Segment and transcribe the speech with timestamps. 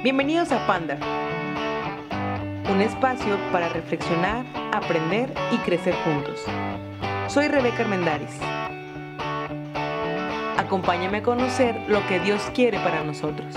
[0.00, 0.94] Bienvenidos a Panda,
[2.70, 6.40] un espacio para reflexionar, aprender y crecer juntos.
[7.26, 8.38] Soy Rebeca Armendaris.
[10.56, 13.52] Acompáñame a conocer lo que Dios quiere para nosotros.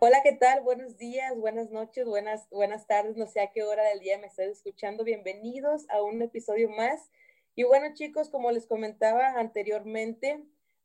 [0.00, 0.60] Hola, ¿qué tal?
[0.60, 4.26] Buenos días, buenas noches, buenas, buenas tardes, no sé a qué hora del día me
[4.26, 5.02] estás escuchando.
[5.02, 7.10] Bienvenidos a un episodio más.
[7.54, 10.42] Y bueno, chicos, como les comentaba anteriormente,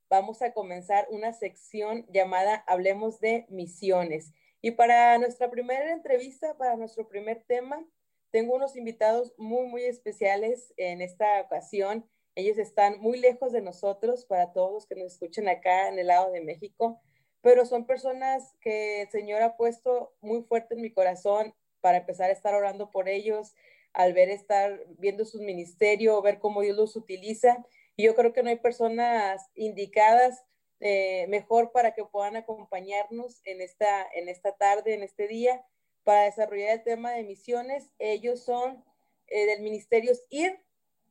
[0.09, 4.34] vamos a comenzar una sección llamada Hablemos de Misiones.
[4.61, 7.85] Y para nuestra primera entrevista, para nuestro primer tema,
[8.31, 12.09] tengo unos invitados muy, muy especiales en esta ocasión.
[12.35, 16.07] Ellos están muy lejos de nosotros, para todos los que nos escuchan acá en el
[16.07, 17.01] lado de México,
[17.41, 22.29] pero son personas que el Señor ha puesto muy fuerte en mi corazón para empezar
[22.29, 23.55] a estar orando por ellos,
[23.93, 27.65] al ver estar viendo su ministerio, ver cómo Dios los utiliza.
[27.97, 30.45] Y yo creo que no hay personas indicadas
[30.79, 35.65] eh, mejor para que puedan acompañarnos en esta, en esta tarde, en este día,
[36.04, 37.89] para desarrollar el tema de misiones.
[37.98, 38.84] Ellos son
[39.26, 40.63] eh, del Ministerio IR,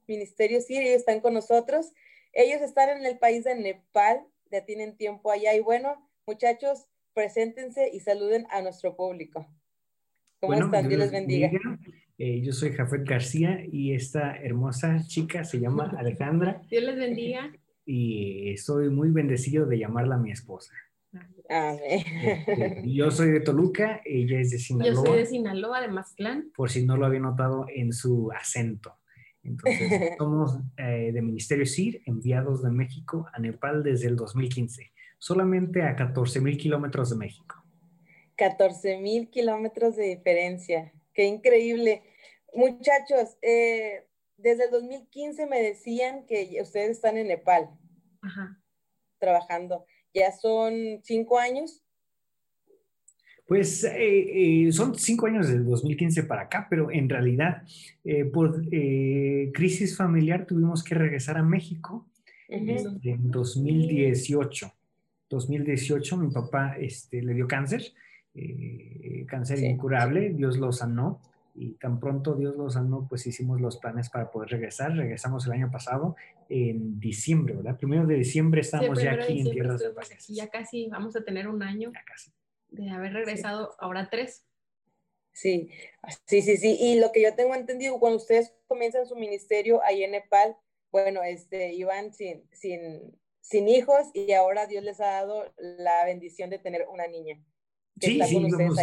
[0.06, 1.92] Ministerio IR, ellos están con nosotros.
[2.32, 5.54] Ellos están en el país de Nepal, ya tienen tiempo allá.
[5.54, 9.44] Y bueno, muchachos, preséntense y saluden a nuestro público.
[10.40, 10.88] ¿Cómo están?
[10.88, 11.50] Dios les bendiga.
[12.18, 16.62] Eh, yo soy Jafet García y esta hermosa chica se llama Alejandra.
[16.70, 17.52] Dios les bendiga.
[17.84, 20.72] Y estoy muy bendecido de llamarla mi esposa.
[21.48, 24.94] Este, yo soy de Toluca, ella es de Sinaloa.
[24.94, 26.50] Yo soy de Sinaloa, de Maztlán.
[26.56, 28.96] Por si no lo había notado en su acento.
[29.44, 35.82] Entonces, somos eh, de Ministerio CIR, enviados de México a Nepal desde el 2015, solamente
[35.82, 37.62] a 14 mil kilómetros de México.
[38.36, 40.92] 14 mil kilómetros de diferencia.
[41.16, 42.02] Qué increíble.
[42.54, 44.04] Muchachos, eh,
[44.36, 47.70] desde el 2015 me decían que ustedes están en Nepal
[49.18, 49.86] trabajando.
[50.12, 51.82] ¿Ya son cinco años?
[53.48, 57.62] Pues eh, eh, son cinco años desde 2015 para acá, pero en realidad
[58.34, 58.62] por
[59.54, 62.06] crisis familiar tuvimos que regresar a México
[62.48, 64.70] en 2018.
[65.30, 67.94] 2018 mi papá este, le dio cáncer
[68.36, 71.20] eh, cáncer incurable, Dios lo sanó
[71.54, 74.92] y tan pronto Dios lo sanó, pues hicimos los planes para poder regresar.
[74.92, 76.16] Regresamos el año pasado
[76.48, 77.78] en diciembre, ¿verdad?
[77.78, 80.10] Primero de diciembre estamos ya aquí en tierras de paz.
[80.28, 81.92] Ya casi vamos a tener un año
[82.68, 84.44] de haber regresado, ahora tres.
[85.32, 85.70] Sí,
[86.26, 86.76] sí, sí, sí.
[86.80, 90.56] Y lo que yo tengo entendido, cuando ustedes comienzan su ministerio ahí en Nepal,
[90.90, 96.48] bueno, este, iban sin, sin, sin hijos y ahora Dios les ha dado la bendición
[96.48, 97.38] de tener una niña
[98.00, 98.76] sí, sí, íbamos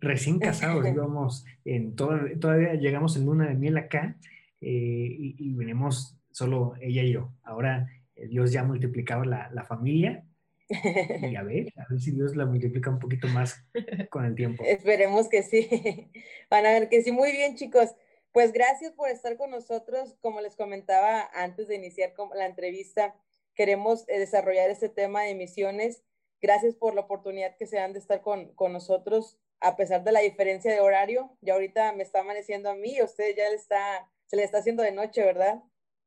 [0.00, 4.16] recién casados, íbamos en todavía llegamos en luna de miel acá
[4.60, 7.32] eh, y, venimos solo ella y yo.
[7.42, 10.24] Ahora eh, Dios ya ha multiplicado la, la, familia
[10.68, 13.62] y a ver, a ver si Dios la multiplica un poquito más
[14.10, 14.64] con el tiempo.
[14.66, 15.68] Esperemos que sí.
[16.50, 17.12] Van a ver que sí.
[17.12, 17.90] Muy bien, chicos.
[18.32, 20.16] Pues gracias por estar con nosotros.
[20.20, 23.14] Como les comentaba antes de iniciar la entrevista,
[23.54, 26.02] queremos eh, desarrollar este tema de misiones
[26.44, 30.12] Gracias por la oportunidad que se dan de estar con, con nosotros a pesar de
[30.12, 31.34] la diferencia de horario.
[31.40, 34.58] Ya ahorita me está amaneciendo a mí, a ustedes ya le está, se le está
[34.58, 35.62] haciendo de noche, ¿verdad?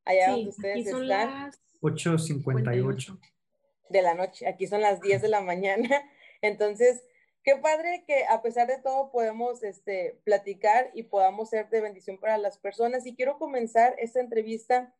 [0.05, 1.45] Allá donde ustedes son están.
[1.45, 3.19] Las 8.58
[3.89, 5.89] de la noche, aquí son las 10 de la mañana.
[6.43, 7.03] Entonces,
[7.41, 12.19] qué padre que a pesar de todo podemos este, platicar y podamos ser de bendición
[12.19, 13.07] para las personas.
[13.07, 14.93] Y quiero comenzar esta entrevista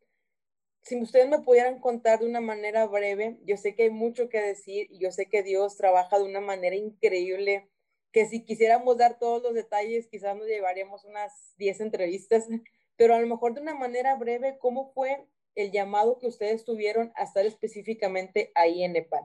[0.81, 4.39] si ustedes me pudieran contar de una manera breve, yo sé que hay mucho que
[4.41, 7.69] decir y yo sé que Dios trabaja de una manera increíble,
[8.11, 12.47] que si quisiéramos dar todos los detalles, quizás nos llevaríamos unas 10 entrevistas,
[12.95, 17.11] pero a lo mejor de una manera breve, ¿cómo fue el llamado que ustedes tuvieron
[17.15, 19.23] a estar específicamente ahí en Nepal?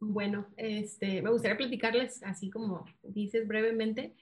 [0.00, 4.14] Bueno, este, me gustaría platicarles así como dices brevemente,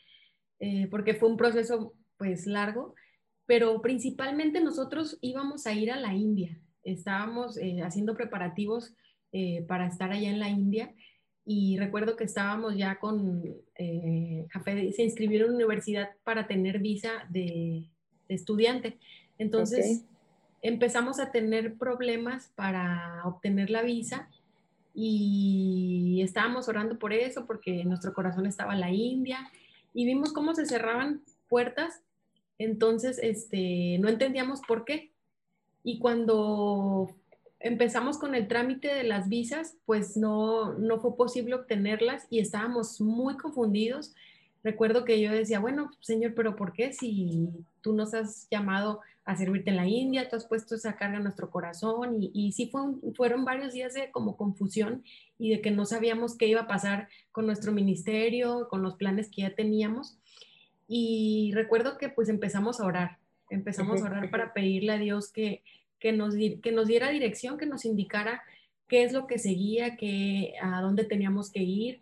[0.60, 2.94] eh, porque fue un proceso pues largo
[3.48, 6.60] pero principalmente nosotros íbamos a ir a la India.
[6.84, 8.94] Estábamos eh, haciendo preparativos
[9.32, 10.94] eh, para estar allá en la India
[11.46, 13.42] y recuerdo que estábamos ya con,
[13.76, 14.46] eh,
[14.94, 17.88] se inscribió en una universidad para tener visa de,
[18.28, 18.98] estudiante.
[19.38, 20.04] Entonces
[20.60, 24.28] empezamos a tener problemas para obtener la visa
[24.94, 29.38] y estábamos orando por eso porque nuestro corazón estaba en la India
[29.94, 32.02] y vimos cómo se cerraban puertas
[32.58, 35.12] entonces, este, no entendíamos por qué.
[35.84, 37.14] Y cuando
[37.60, 43.00] empezamos con el trámite de las visas, pues no, no fue posible obtenerlas y estábamos
[43.00, 44.14] muy confundidos.
[44.64, 47.48] Recuerdo que yo decía, bueno, señor, pero ¿por qué si
[47.80, 51.22] tú nos has llamado a servirte en la India, tú has puesto esa carga en
[51.22, 52.80] nuestro corazón y, y sí fue
[53.14, 55.04] fueron varios días de como confusión
[55.38, 59.30] y de que no sabíamos qué iba a pasar con nuestro ministerio, con los planes
[59.30, 60.18] que ya teníamos.
[60.88, 63.18] Y recuerdo que pues empezamos a orar,
[63.50, 65.62] empezamos a orar para pedirle a Dios que,
[66.00, 68.42] que, nos, que nos diera dirección, que nos indicara
[68.88, 72.00] qué es lo que seguía, que, a dónde teníamos que ir,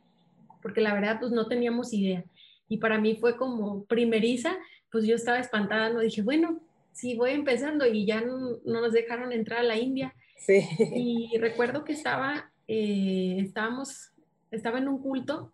[0.62, 2.24] porque la verdad pues no teníamos idea.
[2.68, 4.56] Y para mí fue como primeriza,
[4.92, 6.60] pues yo estaba espantada, no dije, bueno,
[6.92, 10.14] sí, voy empezando y ya no, nos dejaron entrar a la India.
[10.38, 10.62] Sí.
[10.94, 14.12] Y recuerdo que estaba, eh, estábamos,
[14.52, 15.52] estaba en un culto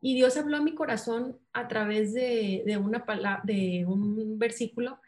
[0.00, 3.04] y Dios habló a mi corazón a través de, de una
[3.44, 4.98] de un versículo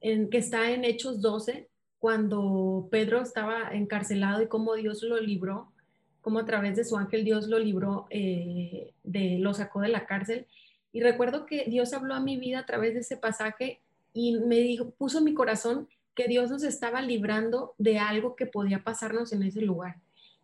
[0.00, 1.68] en, que está en Hechos 12,
[1.98, 5.72] cuando Pedro estaba encarcelado y cómo Dios lo libró,
[6.20, 10.06] cómo a través de su ángel Dios lo libró, eh, de, lo sacó de la
[10.06, 10.46] cárcel.
[10.92, 13.80] Y recuerdo que Dios habló a mi vida a través de ese pasaje
[14.12, 18.84] y me dijo, puso mi corazón que Dios nos estaba librando de algo que podía
[18.84, 19.96] pasarnos en ese lugar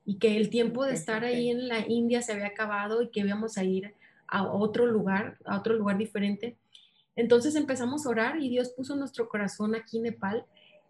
[0.04, 3.20] y que el tiempo de estar ahí en la India se había acabado y que
[3.20, 3.94] íbamos a ir
[4.26, 6.56] a otro lugar, a otro lugar diferente.
[7.14, 10.46] Entonces empezamos a orar y Dios puso nuestro corazón aquí en Nepal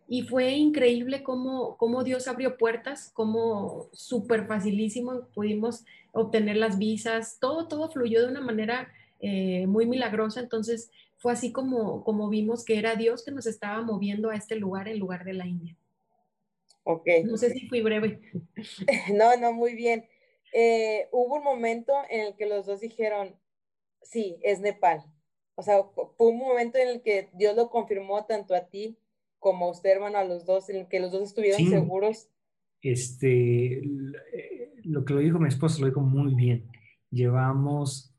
[0.08, 7.38] y fue increíble cómo, cómo Dios abrió puertas, cómo súper facilísimo pudimos obtener las visas,
[7.40, 8.88] todo, todo fluyó de una manera
[9.20, 13.80] eh, muy milagrosa, entonces fue así como, como vimos que era Dios que nos estaba
[13.82, 15.76] moviendo a este lugar en lugar de la India.
[16.84, 17.06] Ok.
[17.24, 18.20] No sé si fui breve.
[19.14, 20.06] No, no, muy bien.
[20.52, 23.34] Eh, hubo un momento en el que los dos dijeron,
[24.02, 25.02] sí, es Nepal.
[25.54, 28.98] O sea, fue un momento en el que Dios lo confirmó tanto a ti
[29.38, 32.28] como a usted, hermano, a los dos, en el que los dos estuvieron seguros.
[32.80, 33.82] Este,
[34.84, 36.68] lo que lo dijo mi esposo lo dijo muy bien.
[37.10, 38.14] Llevamos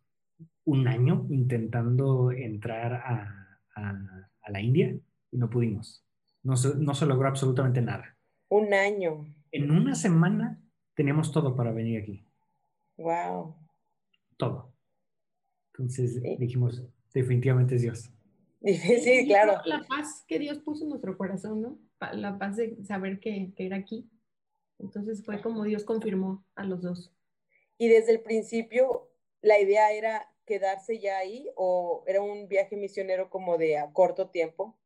[0.66, 4.96] un año intentando entrar a, a, la India
[5.32, 6.06] y no pudimos.
[6.44, 8.13] No se, no se logró absolutamente nada.
[8.54, 9.26] Un año.
[9.52, 10.62] En una semana
[10.94, 12.24] teníamos todo para venir aquí.
[12.98, 13.56] Wow.
[14.38, 14.72] Todo.
[15.72, 16.84] Entonces dijimos,
[17.16, 18.12] definitivamente es Dios.
[18.62, 19.60] Sí, claro.
[19.66, 21.80] La paz que Dios puso en nuestro corazón, ¿no?
[22.14, 24.08] La paz de saber que, que, era aquí.
[24.78, 27.12] Entonces fue como Dios confirmó a los dos.
[27.80, 29.10] ¿Y desde el principio
[29.42, 34.30] la idea era quedarse ya ahí o era un viaje misionero como de a corto
[34.30, 34.78] tiempo?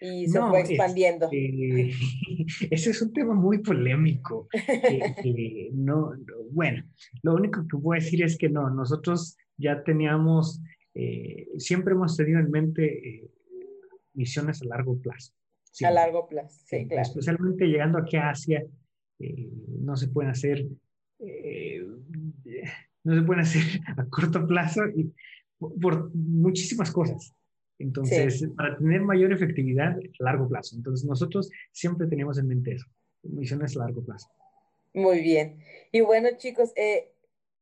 [0.00, 1.28] Y se fue expandiendo.
[1.32, 4.48] ese es un tema muy polémico.
[5.72, 6.12] no,
[6.50, 6.84] bueno,
[7.22, 10.60] lo único que puedo decir es que no, nosotros ya teníamos
[11.00, 13.30] eh, siempre hemos tenido en mente eh,
[14.14, 15.32] misiones a largo plazo.
[15.84, 17.02] A largo plazo, sí, claro.
[17.02, 18.64] Especialmente llegando aquí a Asia,
[19.20, 19.48] eh,
[19.80, 20.66] no se pueden hacer,
[23.04, 23.62] no se pueden hacer
[23.96, 25.14] a corto plazo y
[25.58, 27.32] por, muchísimas cosas.
[27.78, 30.76] Entonces, para tener mayor efectividad a largo plazo.
[30.76, 32.86] Entonces, nosotros siempre teníamos en mente eso,
[33.22, 34.28] misiones a largo plazo.
[34.94, 35.60] Muy bien.
[35.92, 36.72] Y bueno, chicos,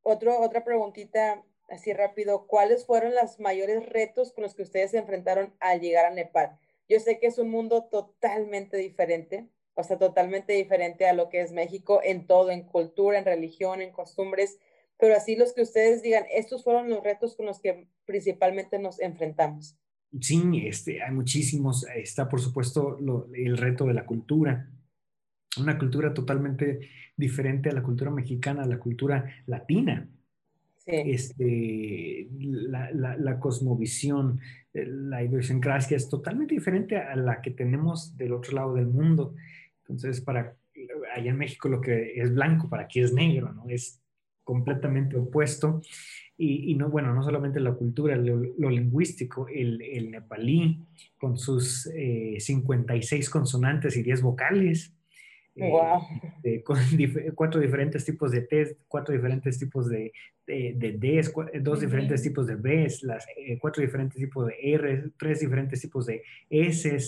[0.02, 4.98] otro, otra preguntita así rápido, ¿cuáles fueron los mayores retos con los que ustedes se
[4.98, 6.58] enfrentaron al llegar a Nepal?
[6.88, 11.40] Yo sé que es un mundo totalmente diferente, o sea, totalmente diferente a lo que
[11.40, 14.58] es México en todo, en cultura, en religión, en costumbres,
[14.98, 19.00] pero así los que ustedes digan, estos fueron los retos con los que principalmente nos
[19.00, 19.76] enfrentamos.
[20.20, 21.86] Sí, este, hay muchísimos.
[21.94, 22.98] Está, por supuesto,
[23.34, 24.70] el reto de la cultura.
[25.58, 30.08] Una cultura totalmente diferente a la cultura mexicana, a la cultura latina
[30.86, 34.40] este, la, la, cosmovisión,
[34.72, 39.34] la idiosincrasia es totalmente diferente a la que tenemos del otro lado del mundo.
[39.80, 40.54] Entonces, para
[41.14, 43.64] allá en México lo que es blanco, para aquí es negro, ¿no?
[43.68, 44.00] Es
[44.46, 45.82] completamente opuesto.
[46.38, 50.86] Y, y no, bueno, no solamente la cultura, lo, lingüístico, el, el, nepalí
[51.18, 51.90] con sus
[52.38, 54.94] 56 eh, consonantes y 10 vocales,
[55.56, 56.76] eh, con
[57.34, 60.12] cuatro diferentes tipos de test, cuatro diferentes tipos de,
[60.46, 65.40] de, Ds, dos diferentes tipos de Bs, las, eh, cuatro diferentes tipos de R, tres
[65.40, 66.98] diferentes tipos de S,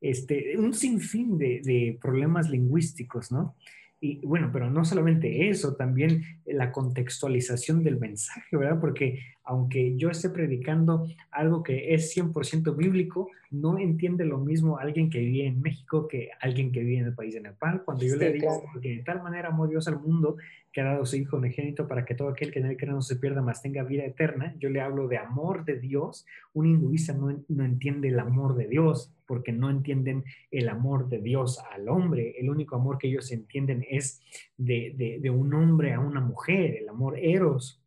[0.00, 3.56] este, un sinfín de, de problemas lingüísticos, ¿no?
[4.00, 8.80] Y bueno, pero no solamente eso, también la contextualización del mensaje, ¿verdad?
[8.80, 15.10] Porque aunque yo esté predicando algo que es 100% bíblico, no entiende lo mismo alguien
[15.10, 17.82] que vive en México que alguien que vive en el país de Nepal.
[17.84, 20.36] Cuando yo le digo que de tal manera amó Dios al mundo
[20.70, 23.02] que ha dado su Hijo unigénito para que todo aquel que en él cree no
[23.02, 26.26] se pierda, más tenga vida eterna, yo le hablo de amor de Dios.
[26.52, 31.18] Un hinduista no, no entiende el amor de Dios porque no entienden el amor de
[31.18, 32.36] Dios al hombre.
[32.38, 34.22] El único amor que ellos entienden es
[34.56, 37.79] de, de, de un hombre a una mujer, el amor eros.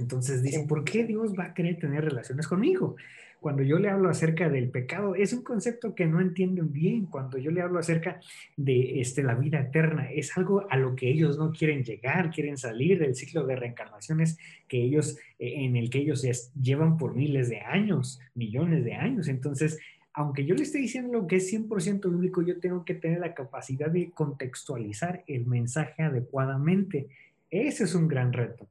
[0.00, 2.96] Entonces dicen, ¿por qué Dios va a querer tener relaciones conmigo?
[3.40, 7.06] Cuando yo le hablo acerca del pecado, es un concepto que no entienden bien.
[7.06, 8.20] Cuando yo le hablo acerca
[8.56, 12.58] de este, la vida eterna, es algo a lo que ellos no quieren llegar, quieren
[12.58, 14.36] salir del ciclo de reencarnaciones
[14.68, 16.22] que ellos, eh, en el que ellos
[16.60, 19.26] llevan por miles de años, millones de años.
[19.26, 19.78] Entonces,
[20.12, 23.32] aunque yo le esté diciendo lo que es 100% bíblico, yo tengo que tener la
[23.32, 27.08] capacidad de contextualizar el mensaje adecuadamente.
[27.50, 28.68] Ese es un gran reto.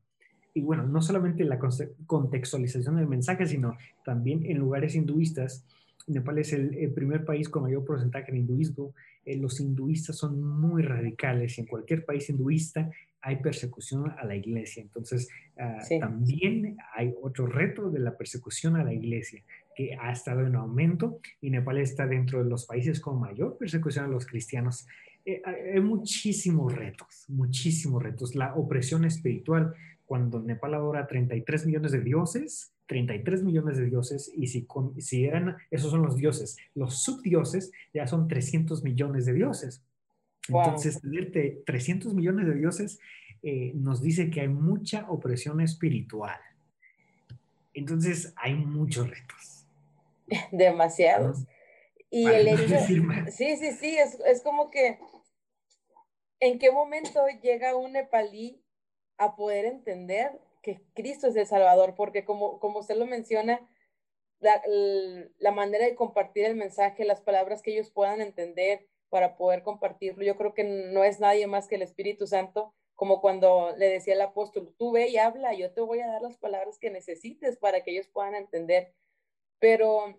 [0.53, 1.60] Y bueno, no solamente la
[2.06, 5.65] contextualización del mensaje, sino también en lugares hinduistas.
[6.08, 8.94] Nepal es el, primer país con mayor porcentaje de hinduismo.
[9.25, 12.89] Eh, los hinduistas son muy radicales y en cualquier país hinduista
[13.22, 14.82] hay persecución a la iglesia.
[14.82, 19.44] Entonces, ah, también hay otro reto de la persecución a la iglesia
[19.75, 24.06] que ha estado en aumento y Nepal está dentro de los países con mayor persecución
[24.06, 24.88] a los cristianos.
[25.25, 28.36] Eh, hay muchísimos retos, muchísimos retos.
[28.36, 29.74] La opresión espiritual,
[30.09, 35.57] cuando Nepal adora 33 millones de dioses, 33 millones de dioses, y si, si eran,
[35.69, 39.83] esos son los dioses, los subdioses ya son 300 millones de dioses.
[40.47, 41.31] Entonces, tener
[41.63, 42.99] 300 millones de dioses
[43.43, 46.39] eh, nos dice que hay mucha opresión espiritual.
[47.75, 49.67] Entonces, hay muchos retos.
[50.51, 51.45] Demasiados.
[52.09, 54.97] Y el hecho, sí, sí, sí, es, es como que,
[56.39, 58.59] ¿en qué momento llega un nepalí
[59.19, 63.59] a poder entender que Cristo es el Salvador, porque como, como usted lo menciona,
[64.39, 64.61] la,
[65.38, 70.23] la, manera de compartir el mensaje, las palabras que ellos puedan entender para poder compartirlo,
[70.23, 74.13] yo creo que no es nadie más que el Espíritu Santo, como cuando le decía
[74.13, 77.57] el apóstol, tú ve y habla, yo te voy a dar las palabras que necesites
[77.57, 78.93] para que ellos puedan entender.
[79.59, 80.17] Pero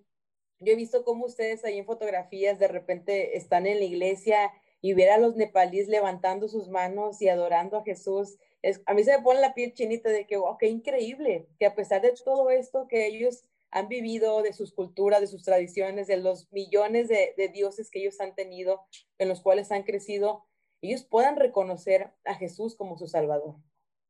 [0.59, 4.53] yo he visto cómo ustedes ahí en fotografías de repente están en la iglesia
[4.83, 8.39] y ver a los nepalíes levantando sus manos y adorando a Jesús
[8.87, 11.75] a mí se me pone la piel chinita de que, wow, qué increíble, que a
[11.75, 16.17] pesar de todo esto que ellos han vivido, de sus culturas, de sus tradiciones, de
[16.17, 18.81] los millones de, dioses que ellos han tenido,
[19.19, 20.45] en los cuales han crecido,
[20.83, 23.57] ellos puedan reconocer a Jesús como su Salvador.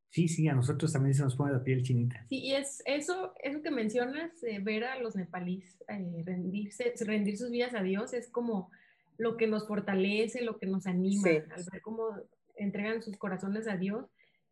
[0.08, 2.24] Sí, sí, a nosotros también se nos pone la piel chinita.
[2.28, 7.50] Sí, y es eso, eso que mencionas, ver a los nepalíes eh, rendirse, rendir sus
[7.50, 8.70] vidas a Dios, es como
[9.18, 12.16] lo que nos fortalece, lo que nos anima, al ver cómo
[12.56, 14.06] entregan sus corazones a Dios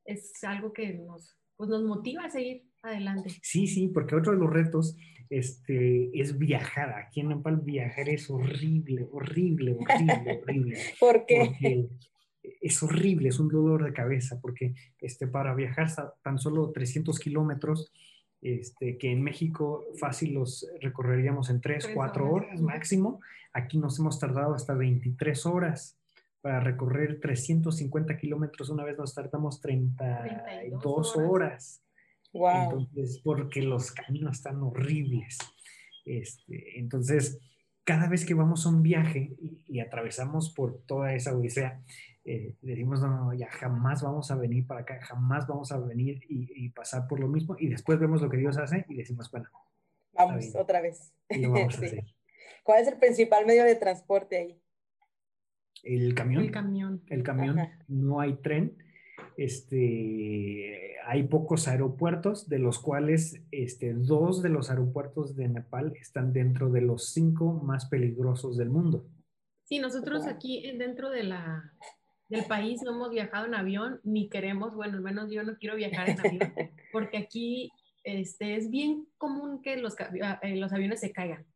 [0.08, 3.30] es algo que nos, pues nos motiva a seguir adelante.
[3.42, 4.96] Sí, sí, porque otro de los retos
[5.28, 6.94] este, es viajar.
[6.94, 10.78] Aquí en Nepal viajar es horrible, horrible, horrible, horrible.
[11.00, 11.88] ¿Por qué?
[12.62, 15.88] es horrible, es un dolor de cabeza, porque este, para viajar
[16.22, 17.92] tan solo 300 kilómetros,
[18.40, 23.20] este, que en México fácil los recorreríamos en 3, 4 horas máximo,
[23.52, 25.98] aquí nos hemos tardado hasta 23 horas
[26.40, 31.82] para recorrer 350 kilómetros, una vez nos tardamos 32, horas.
[32.32, 35.38] Entonces, porque los caminos están horribles.
[36.04, 37.38] Este, entonces,
[37.84, 39.34] cada vez que vamos a un viaje
[39.66, 41.82] y, atravesamos por toda esa odisea,
[42.24, 46.20] eh, decimos, no, no, ya jamás vamos a venir para acá, jamás vamos a venir
[46.28, 47.56] y, pasar por lo mismo.
[47.58, 49.48] Y después vemos lo que Dios hace y decimos, bueno.
[50.12, 51.12] Vamos otra vez.
[52.62, 54.60] ¿Cuál es el principal medio de transporte ahí?
[55.88, 56.44] El camión.
[56.44, 57.02] El camión.
[57.08, 57.58] El camión.
[57.88, 58.76] No hay tren.
[59.36, 66.32] Este, hay pocos aeropuertos, de los cuales este, dos de los aeropuertos de Nepal están
[66.32, 69.06] dentro de los cinco más peligrosos del mundo.
[69.64, 71.72] Sí, nosotros aquí dentro de la,
[72.28, 75.76] del país no hemos viajado en avión, ni queremos, bueno, al menos yo no quiero
[75.76, 76.52] viajar en avión,
[76.92, 77.70] porque aquí
[78.04, 79.94] este, es bien común que los,
[80.42, 81.46] eh, los aviones se caigan.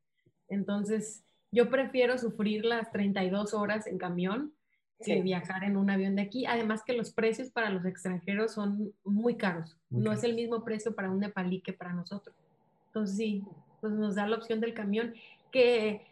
[0.49, 4.53] Entonces, yo prefiero sufrir las 32 horas en camión
[5.05, 6.47] que viajar en un avión de aquí.
[6.47, 9.77] Además que los precios para los extranjeros son muy caros.
[9.91, 12.35] no es el mismo precio para un nepalí que para nosotros.
[12.87, 13.45] Entonces sí,
[13.81, 15.15] pues nos da la opción del camión
[15.51, 16.03] que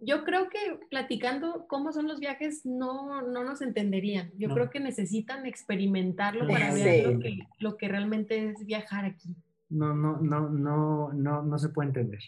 [0.00, 4.30] yo creo que platicando cómo son los viajes no, no nos entenderían.
[4.38, 9.34] Yo creo que necesitan experimentarlo para ver lo que, lo que realmente es viajar aquí.
[9.68, 12.20] No, no, no, no, no, no se puede entender.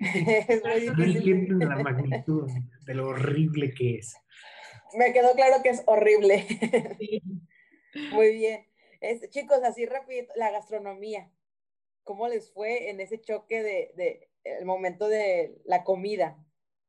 [0.00, 2.50] Es muy la magnitud
[2.86, 4.16] de lo horrible que es.
[4.96, 6.46] Me quedó claro que es horrible.
[8.12, 8.66] Muy bien.
[9.30, 11.30] chicos, así rápido, la gastronomía.
[12.04, 16.36] ¿Cómo les fue en ese choque de, de el momento de la comida?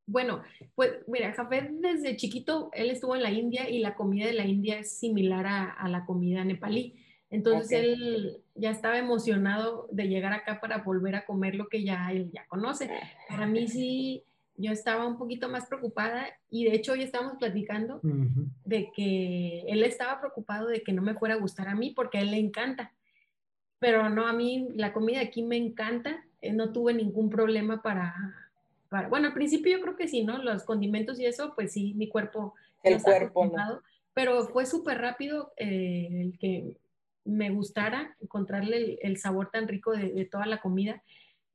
[0.08, 0.41] Bueno,
[0.75, 4.46] pues mira, Jafet desde chiquito, él estuvo en la India y la comida de la
[4.46, 7.06] India es similar a, a la comida nepalí.
[7.32, 12.12] Entonces él ya estaba emocionado de llegar acá para volver a comer lo que ya
[12.12, 12.92] él ya conoce.
[13.30, 14.24] Para mí sí,
[14.58, 18.02] yo estaba un poquito más preocupada y de hecho hoy estábamos platicando
[18.66, 22.18] de que él estaba preocupado de que no me fuera a gustar a mí porque
[22.18, 22.94] a él le encanta.
[23.80, 28.14] Pero no, a mí la comida aquí me encanta eh, no tuve ningún problema para,
[28.90, 30.40] para, bueno, al principio yo creo que sí, ¿no?
[30.40, 32.56] Los condimentos y eso, pues sí, mi cuerpo.
[32.84, 33.82] El cuerpo, ¿no?
[34.14, 36.76] Pero fue súper rápido eh, el que
[37.25, 41.04] me gustara encontrarle el, sabor tan rico de, toda la comida.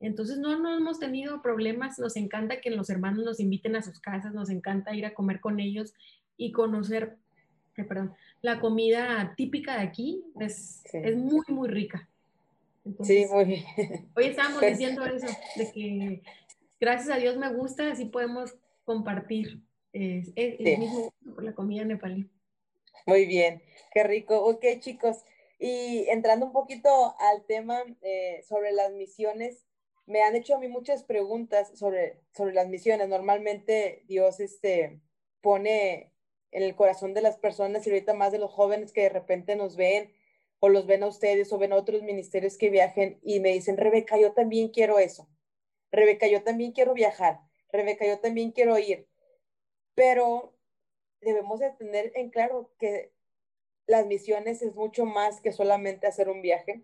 [0.01, 4.01] Entonces no, no hemos tenido problemas, nos encanta que los hermanos nos inviten a sus
[4.01, 5.95] casas, nos encanta ir a comer con ellos
[6.37, 7.17] y conocer,
[7.77, 12.09] eh, perdón, la comida típica de aquí es, es muy, muy rica.
[13.03, 13.65] sí, muy bien.
[14.17, 16.23] Hoy estábamos diciendo eso, de que
[16.79, 18.55] gracias a Dios me gusta, así podemos
[18.85, 19.61] compartir
[19.93, 22.29] eh, el mismo por la comida nepalí.
[23.07, 23.63] Muy bien,
[23.95, 24.45] qué rico.
[24.45, 25.25] Ok, chicos,
[25.59, 29.67] y entrando un poquito al tema eh, sobre las misiones,
[30.07, 33.09] me han hecho a mí muchas preguntas sobre, sobre las misiones.
[33.09, 35.01] Normalmente Dios este,
[35.41, 36.13] pone
[36.53, 39.57] en el corazón de las personas y ahorita más de los jóvenes que de repente
[39.57, 40.13] nos ven
[40.61, 43.77] o los ven a ustedes o ven a otros ministerios que viajen y me dicen,
[43.77, 45.29] Rebeca, yo también quiero eso.
[45.91, 47.41] Rebeca, yo también quiero viajar.
[47.73, 49.09] Rebeca, yo también quiero ir.
[49.95, 50.55] Pero
[51.21, 53.13] debemos de tener en claro que
[53.87, 56.83] las misiones es mucho más que solamente hacer un viaje.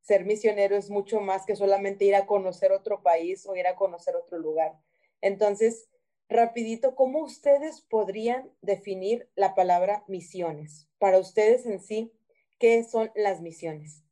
[0.00, 3.74] Ser misionero es mucho más que solamente ir a conocer otro país o ir a
[3.74, 4.72] conocer otro lugar.
[5.20, 5.88] Entonces,
[6.28, 10.88] rapidito, ¿cómo ustedes podrían definir la palabra misiones?
[10.98, 12.12] Para ustedes en sí,
[12.58, 14.04] ¿qué son las misiones?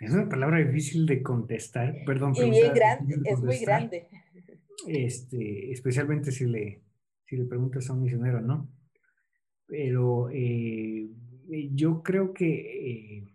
[0.00, 2.34] Es una palabra difícil de contestar, perdón.
[2.36, 4.08] Y bien grande, es muy grande.
[4.86, 6.82] Este, especialmente si le,
[7.24, 8.68] si le preguntas a un misionero, ¿no?
[9.66, 11.08] Pero eh,
[11.50, 13.34] eh, yo creo que eh,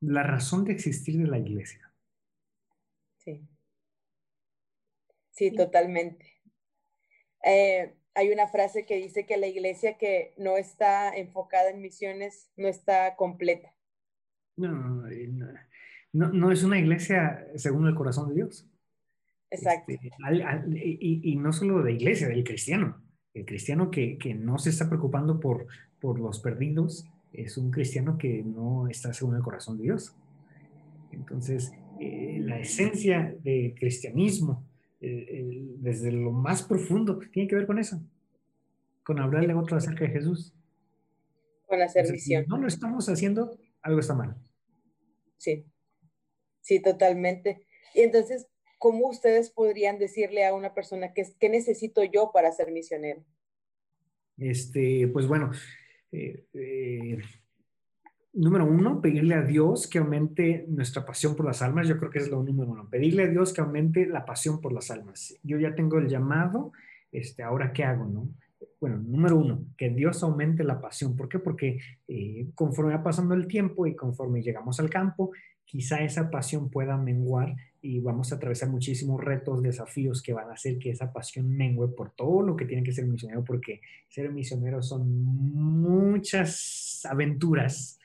[0.00, 1.92] la razón de existir de la iglesia.
[3.18, 3.46] Sí.
[5.30, 6.26] Sí, totalmente.
[7.42, 12.66] hay una frase que dice que la iglesia que no está enfocada en misiones no
[12.66, 13.72] está completa.
[14.56, 15.06] No,
[16.12, 18.68] no, no, es una iglesia según el corazón de Dios.
[19.50, 19.92] Exacto.
[19.92, 20.10] Este,
[20.74, 23.07] y, y, no solo de iglesia, del cristiano.
[23.38, 25.68] El cristiano que, no se está preocupando por,
[26.00, 30.12] por los perdidos es un cristiano que no está según el corazón de Dios.
[31.12, 34.64] Entonces, eh, la esencia del cristianismo,
[35.00, 38.02] eh, desde lo más profundo, tiene que ver con eso,
[39.04, 40.52] con hablarle a otro acerca de Jesús.
[41.66, 42.42] Con hacer misión.
[42.42, 44.36] Si no lo estamos haciendo, algo está mal.
[45.36, 45.64] Sí,
[46.60, 47.64] sí, totalmente.
[47.94, 52.70] Y entonces, ¿cómo ustedes podrían decirle a una persona que, qué necesito yo para ser
[52.72, 53.22] misionero?
[54.36, 55.50] Este, pues bueno,
[56.12, 57.18] eh, eh,
[58.32, 61.88] número uno, pedirle a Dios que aumente nuestra pasión por las almas.
[61.88, 62.88] Yo creo que es lo número uno.
[62.88, 65.36] Pedirle a Dios que aumente la pasión por las almas.
[65.42, 66.72] Yo ya tengo el llamado,
[67.10, 68.28] este, ahora qué hago, ¿no?
[68.80, 71.16] Bueno, número uno, que Dios aumente la pasión.
[71.16, 71.40] ¿Por qué?
[71.40, 75.32] Porque eh, conforme va pasando el tiempo y conforme llegamos al campo,
[75.64, 77.56] quizá esa pasión pueda menguar
[77.88, 81.88] y vamos a atravesar muchísimos retos, desafíos que van a hacer que esa pasión mengue
[81.88, 87.98] por todo lo que tiene que ser misionero, porque ser misionero son muchas aventuras.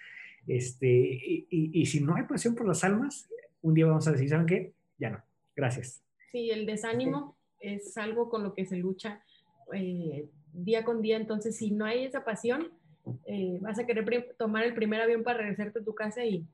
[0.48, 0.88] Este,
[1.50, 3.28] y, si no hay pasión por las almas,
[3.62, 4.72] un día vamos a decir, ¿saben qué?
[4.98, 5.22] Ya no,
[5.54, 6.02] gracias.
[6.32, 9.22] Sí, el desánimo es algo con lo que se lucha
[9.74, 12.70] eh, día con día, entonces si no hay esa pasión,
[13.26, 16.48] eh, vas a querer tomar el primer avión para regresarte a tu casa y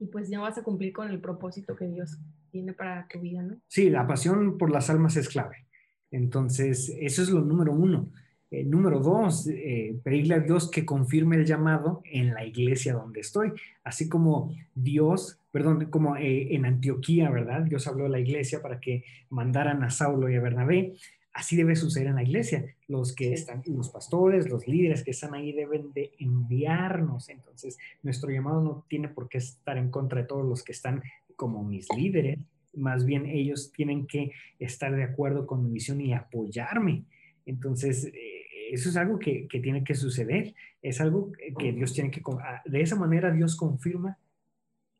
[0.00, 2.18] y pues ya vas a cumplir con el propósito que Dios
[2.50, 3.56] tiene para tu vida, ¿no?
[3.68, 5.66] Sí, la pasión por las almas es clave.
[6.10, 8.10] Entonces, eso es lo número uno.
[8.52, 13.20] Eh, número dos, eh, pedirle a Dios que confirme el llamado en la iglesia donde
[13.20, 13.52] estoy,
[13.84, 17.62] así como Dios, perdón, como eh, en Antioquía, ¿verdad?
[17.62, 20.94] Dios habló a la iglesia para que mandaran a Saulo y a Bernabé.
[21.32, 22.64] Así debe suceder en la iglesia.
[22.88, 27.28] Los que están, los pastores, los líderes que están ahí deben de enviarnos.
[27.28, 31.04] Entonces, nuestro llamado no tiene por qué estar en contra de todos los que están
[31.40, 32.38] como mis líderes.
[32.74, 37.06] Más bien ellos tienen que estar de acuerdo con mi visión y apoyarme.
[37.46, 40.54] Entonces, eh, eso es algo que, que, tiene que suceder.
[40.82, 42.20] Es algo que Dios tiene que...
[42.42, 44.18] Ah, de esa manera Dios confirma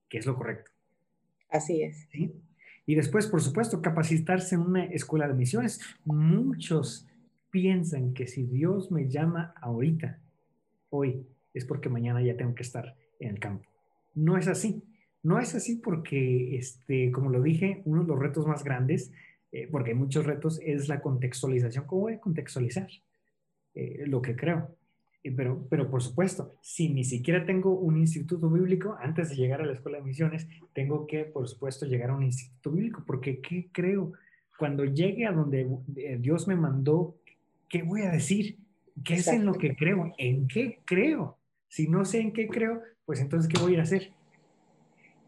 [0.09, 0.71] que es lo correcto.
[1.51, 2.09] Así es.
[2.11, 2.33] ¿Sí?
[2.87, 5.79] Y después, por supuesto, capacitarse en una escuela de misiones.
[6.07, 7.07] Muchos
[7.51, 10.19] piensan que si Dios me llama ahorita,
[10.89, 13.69] hoy, es porque mañana ya tengo que estar en el campo.
[14.15, 14.83] No es así.
[15.23, 19.13] No es así porque, este, como lo dije, uno de los retos más grandes,
[19.53, 21.87] eh, porque hay muchos retos, es la contextualización.
[21.87, 22.89] ¿Cómo voy a contextualizar
[23.75, 24.77] eh, lo que creo?
[25.23, 29.67] Pero, pero por supuesto, si ni siquiera tengo un instituto bíblico, antes de llegar a
[29.67, 33.69] la escuela de misiones, tengo que, por supuesto, llegar a un instituto bíblico, porque ¿qué
[33.71, 34.13] creo?
[34.59, 37.17] Cuando llegue a donde eh, Dios me mandó,
[37.69, 38.57] ¿qué voy a decir?
[39.05, 40.13] ¿Qué es en lo que creo?
[40.17, 41.37] ¿En qué creo?
[41.69, 44.13] Si no sé en qué creo, pues entonces, ¿qué voy a ir a hacer?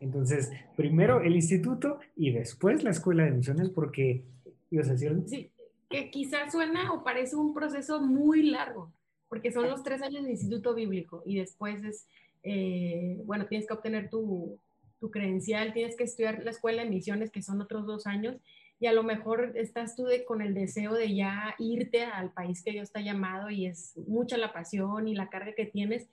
[0.03, 4.25] Entonces, primero el instituto y después la escuela de misiones, porque
[4.71, 5.17] ibas a decir.
[5.27, 5.51] Sí,
[5.89, 8.93] que quizás suena o parece un proceso muy largo,
[9.29, 12.09] porque son los tres años de instituto bíblico y después es,
[12.43, 14.59] eh, bueno, tienes que obtener tu,
[14.99, 18.37] tu credencial, tienes que estudiar la escuela de misiones, que son otros dos años,
[18.81, 22.65] y a lo mejor estás tú de, con el deseo de ya irte al país
[22.65, 26.09] que Dios te ha llamado y es mucha la pasión y la carga que tienes,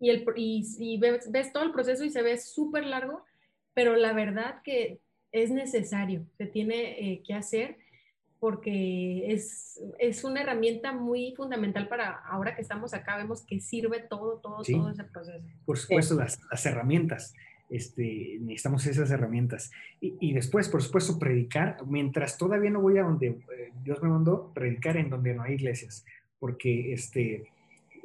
[0.00, 3.24] y, el, y, ves, ves, todo el proceso y se ve súper largo,
[3.74, 7.76] pero la verdad que es necesario, se tiene eh, que hacer
[8.40, 14.00] porque es, es, una herramienta muy fundamental para ahora que estamos acá, vemos que sirve
[14.00, 15.44] todo, todo, todo ese proceso.
[15.66, 17.34] Por supuesto, las, las, herramientas.
[17.68, 19.70] Este, necesitamos esas herramientas.
[20.00, 24.08] Y, y, después, por supuesto, predicar, mientras todavía no voy a donde eh, Dios me
[24.08, 26.06] mandó, predicar en donde no hay iglesias,
[26.38, 27.44] porque este,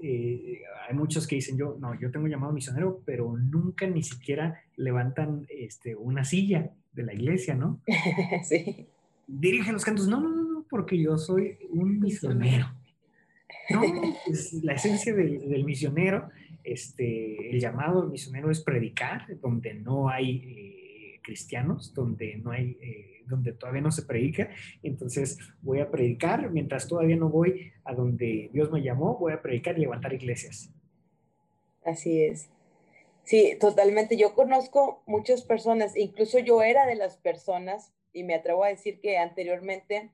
[0.08, 4.62] eh, hay muchos que dicen yo, no, yo tengo llamado misionero, pero nunca ni siquiera
[4.78, 7.82] levantan este, una silla de la iglesia, ¿no?
[8.44, 8.86] sí.
[9.28, 12.72] Dirige los cantos, no, no, no, porque yo soy un misionero.
[13.72, 13.82] No,
[14.28, 16.30] es la esencia del, del, misionero,
[16.63, 22.78] este, el llamado misionero es predicar, donde no hay eh, cristianos, donde no hay...
[22.80, 24.50] Eh, donde todavía no se predica,
[24.84, 29.42] entonces voy a predicar, mientras todavía no voy a donde Dios me llamó, voy a
[29.42, 30.72] predicar y levantar iglesias.
[31.84, 32.50] Así es.
[33.24, 34.18] Sí, totalmente.
[34.18, 39.02] Yo conozco muchas personas, incluso yo era de las personas, y me atrevo a decir
[39.02, 40.12] que anteriormente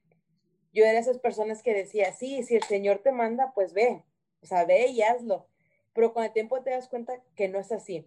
[0.74, 4.04] yo era de esas personas que decía, sí, si el Señor te manda, pues ve,
[4.42, 5.48] o sea, ve y hazlo.
[5.94, 8.06] Pero con el tiempo te das cuenta que no es así.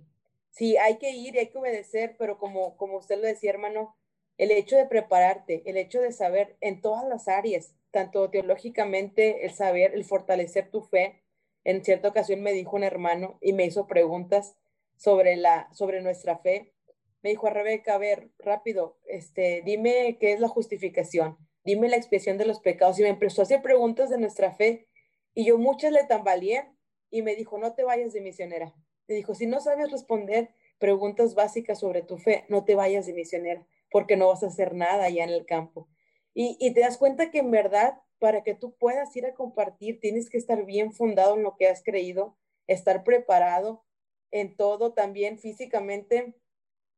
[0.51, 3.95] Sí, hay que ir y hay que obedecer, pero como, como usted lo decía, hermano,
[4.37, 9.53] el hecho de prepararte, el hecho de saber en todas las áreas, tanto teológicamente, el
[9.53, 11.23] saber, el fortalecer tu fe.
[11.63, 14.57] En cierta ocasión me dijo un hermano y me hizo preguntas
[14.97, 16.75] sobre, la, sobre nuestra fe.
[17.23, 21.97] Me dijo a Rebeca, a ver, rápido, este, dime qué es la justificación, dime la
[21.97, 22.99] expiación de los pecados.
[22.99, 24.89] Y me empezó a hacer preguntas de nuestra fe
[25.33, 26.69] y yo muchas le tambaleé
[27.11, 28.75] y me dijo, no te vayas de misionera.
[29.07, 33.15] Me dijo, si no sabes responder preguntas básicas sobre tu fe, no te vayas de
[33.15, 35.87] misionera porque no vas a hacer nada allá en el campo.
[36.35, 40.29] Y, te das cuenta que en verdad, para que tú puedas ir a compartir, tienes
[40.29, 43.85] que estar bien fundado en lo que has creído, estar preparado
[44.33, 46.35] en todo, también físicamente.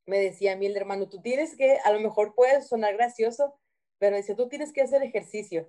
[0.06, 3.60] Me decía a mí el hermano, tú tienes que, a lo mejor puede sonar gracioso,
[3.98, 5.68] pero dice, tú tienes que hacer ejercicio.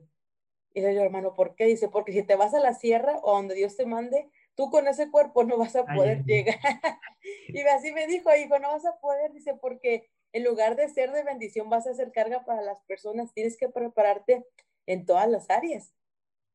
[0.74, 1.66] Y le digo, hermano, ¿por qué?
[1.66, 4.88] Dice, porque si te vas a la sierra o donde Dios te mande, tú con
[4.88, 6.56] ese cuerpo no vas a poder llegar.
[7.50, 10.08] y así me dijo, hijo, no vas a poder, dice, porque
[10.38, 13.34] en lugar de ser de bendición, vas a ser carga para las personas.
[13.34, 14.46] Tienes que prepararte
[14.86, 15.94] en todas las áreas,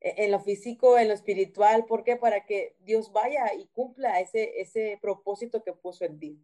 [0.01, 1.85] e, en lo físico, en lo espiritual.
[1.85, 2.17] ¿Por qué?
[2.17, 6.41] Para que Dios vaya y cumpla ese, ese propósito que puso en ti.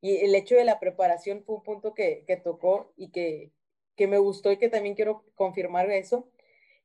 [0.00, 3.52] Y el hecho de la preparación fue un punto que, que tocó y que,
[3.96, 6.30] que me gustó y que también quiero confirmar eso.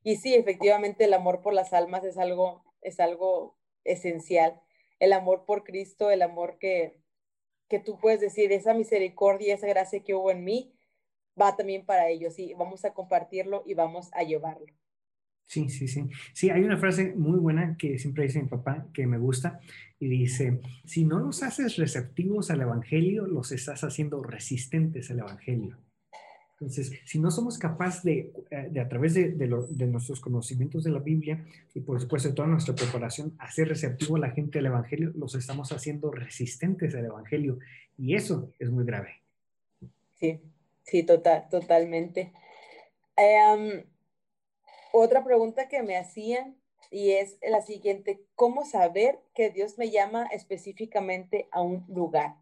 [0.02, 4.60] Y sí, efectivamente, el amor por las almas es algo, es algo esencial.
[4.98, 7.03] El amor por Cristo, el amor que,
[7.68, 10.74] que tú puedes decir, esa misericordia, esa gracia que hubo en mí,
[11.40, 14.66] va también para ellos y vamos a compartirlo y vamos a llevarlo.
[15.46, 16.08] Sí, sí, sí.
[16.32, 19.60] Sí, hay una frase muy buena que siempre dice mi papá, que me gusta,
[19.98, 25.78] y dice, si no los haces receptivos al Evangelio, los estás haciendo resistentes al Evangelio.
[26.54, 30.90] Entonces, si no somos capaces de, eh, de a través de, de, nuestros conocimientos de
[30.90, 34.66] la Biblia y por supuesto de toda nuestra preparación, hacer receptivo a la gente del
[34.66, 37.58] Evangelio, los estamos haciendo resistentes al Evangelio.
[37.98, 39.20] Y eso es muy grave.
[40.20, 40.40] Sí,
[40.84, 42.32] sí, total, totalmente.
[43.16, 43.84] Em,
[44.92, 46.56] otra pregunta que me hacían
[46.90, 52.36] y es la siguiente, ¿cómo saber que Dios me llama específicamente a un lugar?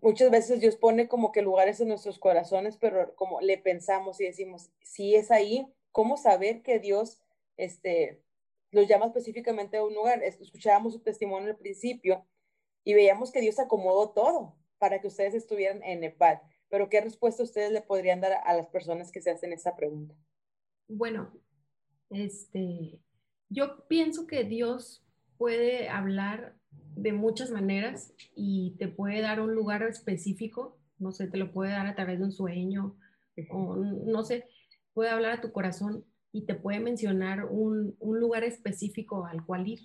[0.00, 4.24] Muchas veces Dios pone como que lugares en nuestros corazones, pero como le pensamos y
[4.24, 7.20] decimos, si es ahí, ¿cómo saber que Dios
[7.56, 8.22] este,
[8.70, 10.22] los llama específicamente a un lugar?
[10.22, 12.24] Escuchábamos su testimonio al principio
[12.84, 16.40] y veíamos que Dios acomodó todo para que ustedes estuvieran en Nepal.
[16.68, 20.14] Pero ¿qué respuesta ustedes le podrían dar a las personas que se hacen esa pregunta?
[20.88, 21.32] Bueno,
[22.10, 23.00] este,
[23.48, 25.01] yo pienso que Dios
[25.42, 26.54] puede hablar
[26.94, 31.72] de muchas maneras y te puede dar un lugar específico, no sé, te lo puede
[31.72, 32.94] dar a través de un sueño
[33.50, 34.44] o no sé,
[34.94, 39.66] puede hablar a tu corazón y te puede mencionar un, un lugar específico al cual
[39.66, 39.80] ir.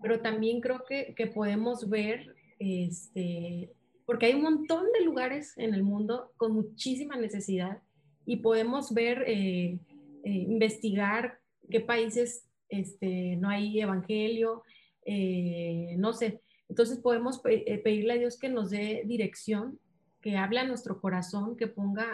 [0.00, 3.74] Pero también creo que, que, podemos ver, este,
[4.06, 7.82] porque hay un montón de lugares en el mundo con muchísima necesidad
[8.24, 9.78] y podemos ver, eh,
[10.24, 11.38] eh, investigar
[11.68, 14.62] qué países este, no hay evangelio,
[15.04, 19.78] eh, no sé, Entonces podemos eh, pedirle a Dios que nos dé dirección,
[20.20, 22.06] que hable a nuestro corazón, que ponga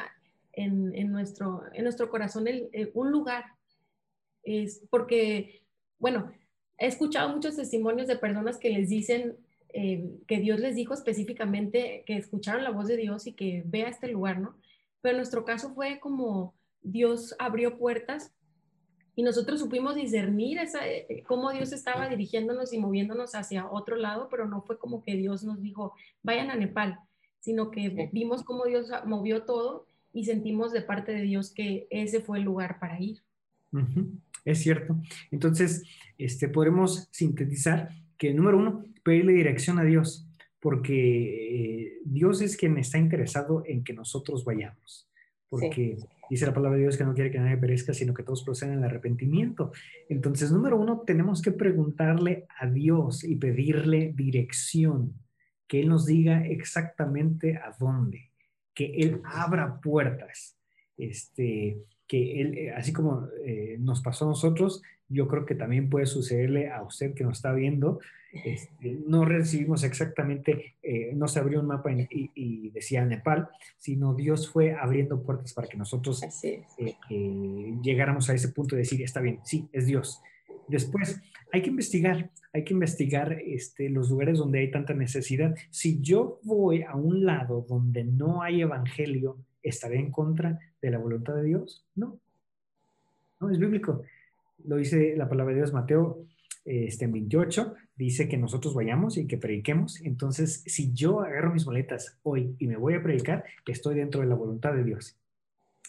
[0.52, 3.44] en, nuestro, en nuestro corazón eh, un lugar.
[4.42, 5.62] Es porque,
[5.98, 6.32] bueno,
[6.78, 9.36] he escuchado muchos testimonios de personas que les dicen
[10.26, 14.08] que Dios les dijo específicamente que escucharon la voz de Dios y que vea este
[14.08, 14.56] lugar, ¿no?
[15.02, 18.32] Pero en nuestro caso fue como Dios abrió puertas
[19.16, 24.28] y nosotros supimos discernir esa, eh, cómo Dios estaba dirigiéndonos y moviéndonos hacia otro lado,
[24.30, 26.98] pero no fue como que Dios nos dijo, vayan a Nepal,
[27.40, 32.20] sino que vimos cómo Dios movió todo y sentimos de parte de Dios que ese
[32.20, 33.22] fue el lugar para ir.
[34.44, 34.96] Es cierto.
[35.30, 35.84] Entonces,
[36.18, 40.28] este, podremos sintetizar que, número uno, pedirle dirección a Dios,
[40.60, 45.08] porque eh, Dios es quien está interesado en que nosotros vayamos.
[45.48, 45.96] Porque
[46.30, 48.78] dice la palabra de Dios que no quiere que nadie perezca, sino que todos procedan
[48.78, 49.72] al arrepentimiento.
[50.08, 55.14] Entonces, número uno, tenemos que preguntarle a Dios y pedirle dirección,
[55.66, 58.30] que Él nos diga exactamente a dónde
[58.76, 60.56] que Él abra puertas,
[60.98, 65.88] este, que Él, eh, así como eh, nos pasó a nosotros, yo creo que también
[65.88, 68.00] puede sucederle a usted que nos está viendo.
[68.32, 74.50] Este, no recibimos exactamente, eh, no se abrió un mapa y, decía Nepal, sino Dios
[74.50, 76.22] fue abriendo puertas para que nosotros
[77.82, 80.20] llegáramos a ese punto de decir, está bien, sí, es Dios.
[80.68, 81.20] Después,
[81.52, 85.54] hay que investigar, hay que investigar este, los lugares donde hay tanta necesidad.
[85.70, 90.98] Si yo voy a un lado donde no hay evangelio, ¿estaré en contra de la
[90.98, 91.86] voluntad de Dios?
[91.94, 92.18] No.
[93.40, 94.02] No, es bíblico.
[94.64, 96.24] Lo dice la palabra de Dios, Mateo
[96.64, 100.00] este, en 28, dice que nosotros vayamos y que prediquemos.
[100.02, 104.26] Entonces, si yo agarro mis boletas hoy y me voy a predicar, estoy dentro de
[104.26, 105.16] la voluntad de Dios.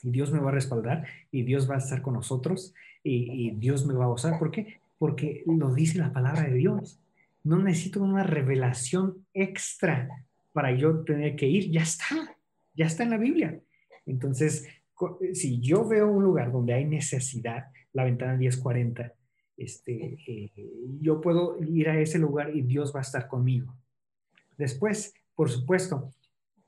[0.04, 3.52] Y Dios me va a respaldar y Dios va a estar con nosotros y, y
[3.52, 4.38] Dios me va a usar.
[4.38, 4.80] ¿Por qué?
[4.98, 7.00] porque lo dice la palabra de Dios.
[7.44, 12.36] No necesito una revelación extra para yo tener que ir, ya está,
[12.74, 13.60] ya está en la Biblia.
[14.06, 14.68] Entonces,
[15.34, 17.68] si yo veo un lugar donde hay necesidad,
[17.98, 19.14] la ventana 1040,
[19.58, 20.52] este, eh,
[21.02, 23.76] yo puedo ir a ese lugar y Dios va a estar conmigo.
[24.58, 26.12] Después, por supuesto,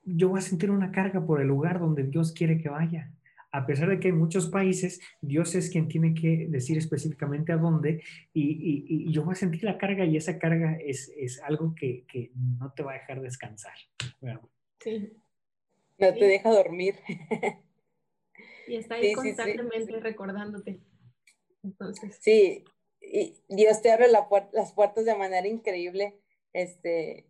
[0.04, 3.12] yo voy a sentir una carga por el lugar donde Dios quiere que vaya
[3.52, 7.58] a pesar de que en muchos países Dios es quien tiene que decir específicamente a
[7.58, 12.06] dónde y, yo voy a sentir la carga y esa carga es, algo que,
[12.60, 13.74] no te va a dejar descansar.
[14.80, 15.14] Sí.
[15.98, 16.96] No te deja dormir.
[18.68, 20.80] Y está ahí constantemente recordándote.
[22.20, 22.64] Sí,
[23.02, 26.20] y Dios te abre las puertas de manera increíble,
[26.54, 27.30] este,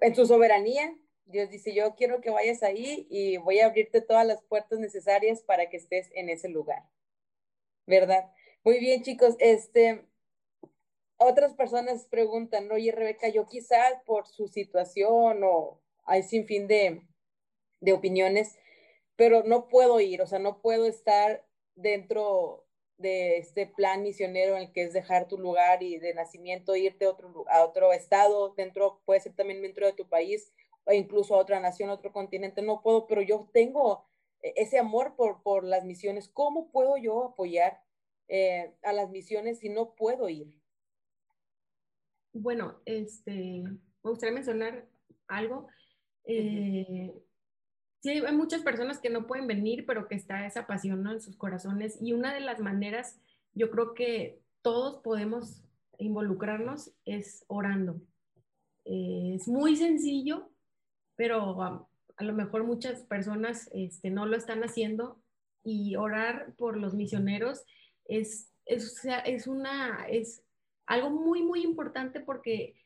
[0.00, 4.26] en su soberanía, Dios dice, yo quiero que vayas ahí y voy a abrirte todas
[4.26, 6.88] las puertas necesarias para que estés en ese lugar.
[7.86, 8.32] ¿Verdad?
[8.64, 9.34] Muy bien, chicos.
[9.40, 10.06] Este,
[11.16, 17.02] otras personas preguntan, oye, Rebeca, yo quizás por su situación o hay sin fin de,
[17.80, 18.56] de opiniones,
[19.16, 22.65] pero no puedo ir, o sea, no puedo estar dentro
[22.98, 27.04] de este plan misionero en el que es dejar tu lugar y de nacimiento, irte
[27.04, 30.52] a otro, a otro estado, dentro, puede ser también dentro de tu país,
[30.84, 34.06] o incluso a otra nación, a otro continente, no puedo, pero yo tengo
[34.42, 36.28] e-, ese amor por, por las misiones.
[36.28, 37.82] ¿Cómo puedo yo apoyar
[38.28, 40.52] eh, a las misiones si no puedo ir?
[42.32, 44.86] Bueno, este, me gustaría mencionar
[45.26, 45.68] algo.
[46.24, 47.12] Eh,
[48.00, 51.36] sí, hay muchas personas que no pueden venir, pero que está esa pasión en sus
[51.36, 51.98] corazones.
[52.00, 53.18] Y una de las maneras,
[53.54, 55.62] yo creo que todos podemos
[55.98, 58.00] involucrarnos es orando.
[58.84, 60.50] Eh, es muy sencillo,
[61.16, 61.86] pero a,
[62.20, 65.20] lo mejor muchas personas este, no lo están haciendo
[65.64, 67.64] y orar por los misioneros
[68.04, 70.42] es, es, es, una, es
[70.86, 72.76] algo muy, muy importante porque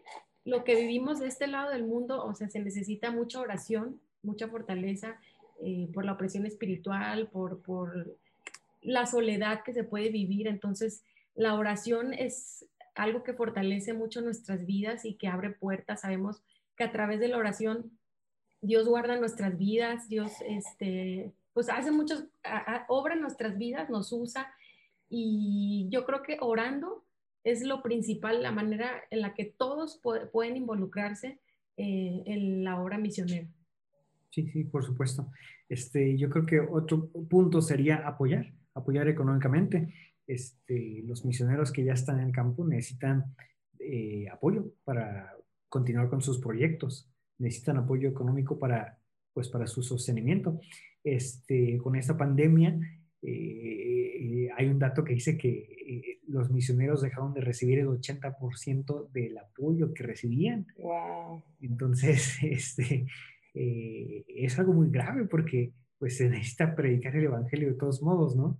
[0.44, 4.48] lo que vivimos de este lado del mundo, o sea, se necesita mucha oración, mucha
[4.48, 5.18] fortaleza
[5.62, 8.16] eh, por la opresión espiritual, por, por
[8.83, 10.48] la soledad que se puede vivir.
[10.48, 11.04] Entonces,
[11.35, 16.02] la oración es algo que fortalece mucho nuestras vidas y que abre puertas.
[16.02, 16.42] Sabemos
[16.76, 17.90] que a través de la oración
[18.61, 22.24] Dios guarda nuestras vidas, Dios este, pues hace muchas,
[22.88, 24.52] obra en nuestras vidas, nos usa
[25.09, 27.04] y yo creo que orando
[27.42, 30.00] es lo principal, la manera en la que todos
[30.33, 31.38] pueden involucrarse
[31.76, 33.48] eh, en la obra misionera.
[34.31, 35.31] Sí, sí, por supuesto.
[35.69, 39.93] Este, yo creo que otro punto sería apoyar, apoyar económicamente.
[40.27, 43.35] Este, los misioneros que ya están en el campo necesitan
[43.79, 45.35] eh, apoyo para
[45.69, 48.99] continuar con sus proyectos necesitan apoyo económico para,
[49.33, 50.61] pues, para su sostenimiento.
[51.03, 52.79] Este, con esta pandemia,
[53.23, 59.11] eh, hay un dato que dice que eh, los misioneros dejaron de recibir el 80%
[59.11, 60.66] del apoyo que recibían.
[60.79, 61.43] Wow.
[61.61, 63.07] Entonces, este,
[63.54, 68.36] eh, es algo muy grave porque pues se necesita predicar el Evangelio de todos modos,
[68.36, 68.58] ¿no?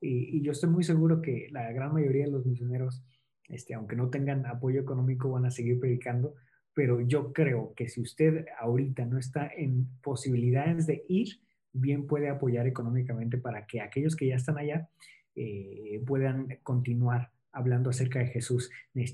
[0.00, 3.02] Y, yo estoy muy seguro que la gran mayoría de los misioneros,
[3.48, 6.34] este, aunque no tengan apoyo económico, van a seguir predicando,
[6.74, 11.28] pero yo creo que si usted ahorita no está en posibilidades de ir,
[11.72, 14.88] bien puede apoyar económicamente para que aquellos que ya están allá
[15.36, 18.70] eh, puedan continuar hablando acerca de Jesús.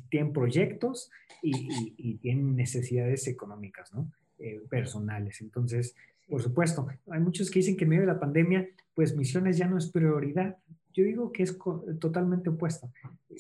[0.08, 1.10] Tienen proyectos
[1.42, 4.10] y, tienen necesidades económicas, ¿no?
[4.42, 5.42] Eh, personales.
[5.42, 5.94] Entonces,
[6.26, 9.68] por supuesto, hay muchos que dicen que en medio de la pandemia, pues misiones ya
[9.68, 10.56] no es prioridad.
[10.94, 11.58] Yo digo que es
[12.00, 12.90] totalmente opuesto.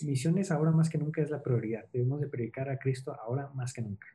[0.02, 1.86] Misiones ahora más que nunca es la prioridad.
[1.90, 4.08] Debemos de predicar a Cristo ahora más que nunca.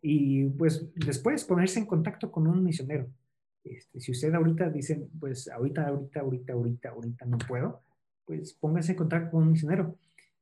[0.00, 3.06] Y pues después ponerse en contacto con un misionero.
[3.62, 7.82] Este, si usted ahorita dice, pues ahorita, ahorita, ahorita, ahorita, ahorita no puedo,
[8.24, 9.94] pues póngase en contacto con un misionero.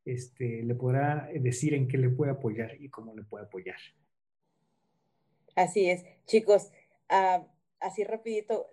[0.04, 3.78] Este, le podrá decir en qué le puede apoyar y cómo le puede apoyar.
[5.56, 6.70] Así es, chicos.
[7.08, 7.44] Ah,
[7.80, 8.68] así rapidito,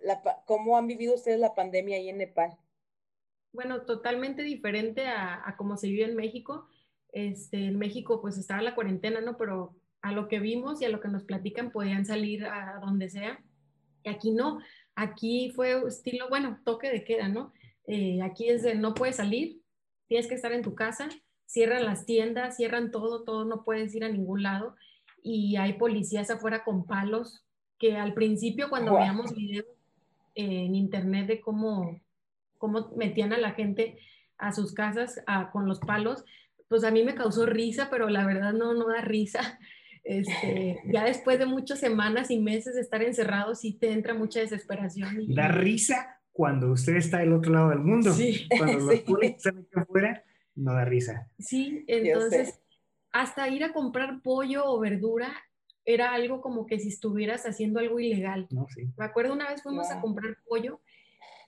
[0.46, 2.56] ¿cómo han vivido ustedes la pandemia ahí en Nepal?
[3.52, 6.68] Bueno, totalmente diferente a, a cómo se vive en México.
[7.12, 9.36] Este, en México pues estaba la cuarentena, ¿no?
[9.36, 13.08] Pero a lo que vimos y a lo que nos platican podían salir a donde
[13.08, 13.42] sea.
[14.02, 14.58] Y aquí no,
[14.94, 17.52] aquí fue estilo, bueno, toque de queda, ¿no?
[17.86, 19.62] Eh, aquí es de no puedes salir,
[20.08, 21.08] tienes que estar en tu casa,
[21.46, 24.76] cierran las tiendas, cierran todo, todo, no puedes ir a ningún lado
[25.24, 27.42] y hay policías afuera con palos
[27.78, 29.66] que al principio cuando veíamos videos
[30.34, 31.98] en internet de cómo,
[32.58, 33.98] cómo metían a la gente
[34.36, 36.24] a sus casas con los palos,
[36.68, 39.58] pues a mí me causó risa, pero la verdad no, no da risa.
[40.06, 44.38] Este, ya después de muchas semanas y meses de estar encerrados, sí te entra mucha
[44.38, 45.22] desesperación.
[45.22, 45.34] Y...
[45.34, 48.12] Da risa cuando usted está del otro lado del mundo.
[48.12, 50.22] Sí, cuando los policías están afuera,
[50.56, 51.30] no da risa.
[51.38, 52.60] Sí, entonces,
[53.14, 55.32] hasta ir a comprar pollo o verdura
[55.84, 58.48] era algo como que si estuvieras haciendo algo ilegal.
[58.96, 60.80] Me acuerdo una vez fuimos a comprar pollo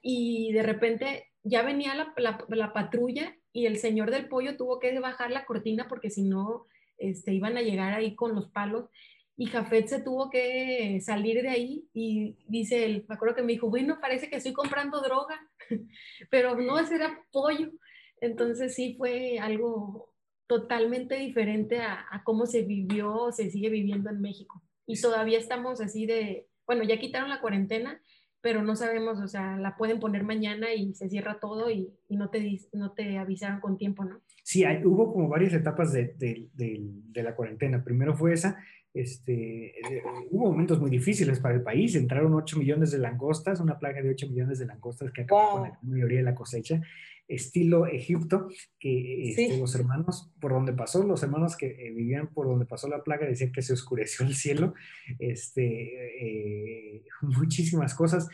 [0.00, 5.32] y de repente ya venía la, patrulla y el señor del pollo tuvo que bajar
[5.32, 6.66] la cortina porque si no
[6.98, 8.88] este, iban a llegar ahí con los palos
[9.36, 13.54] y Jafet se tuvo que salir de ahí y dice él, me acuerdo que me
[13.54, 15.36] dijo, bueno, parece que estoy comprando droga,
[16.30, 17.72] pero no, ese era pollo.
[18.20, 20.15] Entonces sí fue algo
[20.46, 24.62] totalmente diferente a, cómo se vivió o se sigue viviendo en México.
[24.86, 28.00] Y todavía estamos así de, bueno, ya quitaron la cuarentena,
[28.40, 32.30] pero no sabemos, o sea, la pueden poner mañana y se cierra todo y, no,
[32.30, 34.20] te, no te avisaron con tiempo, ¿no?
[34.44, 37.82] Sí, hay, hubo como varias etapas de, de, de, la cuarentena.
[37.82, 38.56] Primero fue esa,
[38.94, 41.96] este, eh, hubo momentos muy difíciles para el país.
[41.96, 45.62] Entraron 8 millones de langostas, una plaga de 8 millones de langostas que acabó con
[45.64, 46.80] la mayoría de la cosecha
[47.28, 52.46] estilo Egipto, que este, los hermanos, por donde pasó, los hermanos que eh, vivían por
[52.46, 54.74] donde pasó la plaga decían que se oscureció el cielo,
[55.18, 58.28] este, eh, muchísimas cosas.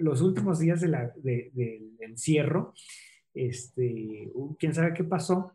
[0.00, 2.74] Los últimos días de la, del encierro,
[3.34, 5.52] este, quién sabe qué pasó,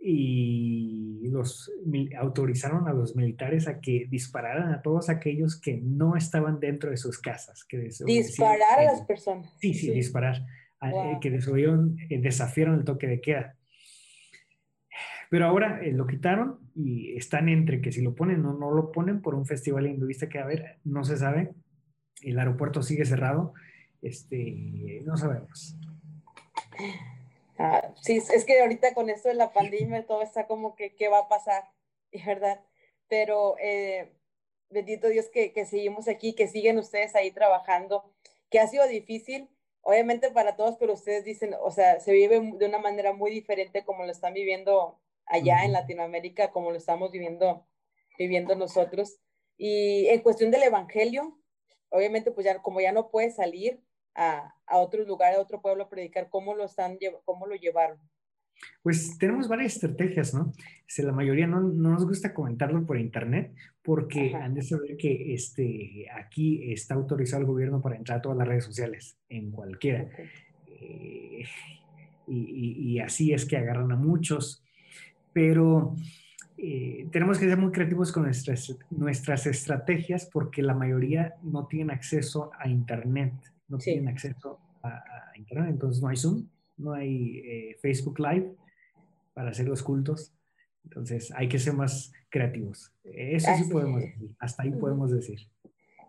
[0.00, 1.70] y los
[2.18, 6.96] autorizaron a los militares a que dispararan a todos aquellos que no estaban dentro de
[6.96, 7.64] sus casas.
[7.64, 9.52] Que disparar a las personas.
[9.58, 10.46] Sí, sí, disparar.
[10.80, 13.56] Eh, que eh, desafiaron el toque de queda.
[15.28, 18.92] Pero ahora eh, lo quitaron y están entre que si lo ponen o no lo
[18.92, 21.52] ponen por un festival hinduista que a ver, no se sabe.
[22.22, 23.54] El aeropuerto sigue cerrado.
[24.02, 25.76] Este, no sabemos.
[27.58, 31.08] Ah, sí, es que ahorita con esto de la pandemia todo está como que qué
[31.08, 31.64] va a pasar,
[32.12, 32.60] es verdad.
[33.08, 33.56] Pero
[34.70, 38.14] bendito Dios que, que seguimos aquí, que siguen ustedes ahí trabajando,
[38.48, 39.48] que ha sido difícil,
[39.88, 43.86] obviamente para todos, pero ustedes dicen, o sea, se vive de una manera muy diferente
[43.86, 47.66] como lo están viviendo allá en Latinoamérica, como lo estamos viviendo,
[48.18, 49.18] viviendo nosotros.
[49.56, 51.40] Y en cuestión del Evangelio,
[51.88, 53.82] obviamente, pues ya como ya no puede salir
[54.14, 57.98] a, a otro lugar, a otro pueblo a predicar, ¿cómo lo, están, cómo lo llevaron?
[58.82, 60.52] Pues tenemos varias estrategias, ¿no?
[60.86, 65.34] Este, la mayoría no, no, nos gusta comentarlo por internet porque han de saber que
[65.34, 70.08] este, aquí está autorizado el gobierno para entrar a todas las redes sociales, en cualquiera.
[70.66, 71.44] Eh,
[72.26, 74.62] y, y, así es que agarran a muchos.
[75.32, 75.94] Pero
[76.56, 81.90] eh, tenemos que ser muy creativos con nuestras, nuestras estrategias porque la mayoría no tienen
[81.90, 83.32] acceso a internet,
[83.68, 84.88] no tienen acceso a,
[85.32, 86.46] a internet, entonces no hay Zoom
[86.78, 88.54] no hay eh, Facebook Live
[89.34, 90.32] para hacer los cultos.
[90.84, 92.92] Entonces hay que ser más creativos.
[93.04, 95.38] Eso sí podemos decir, hasta ahí podemos decir.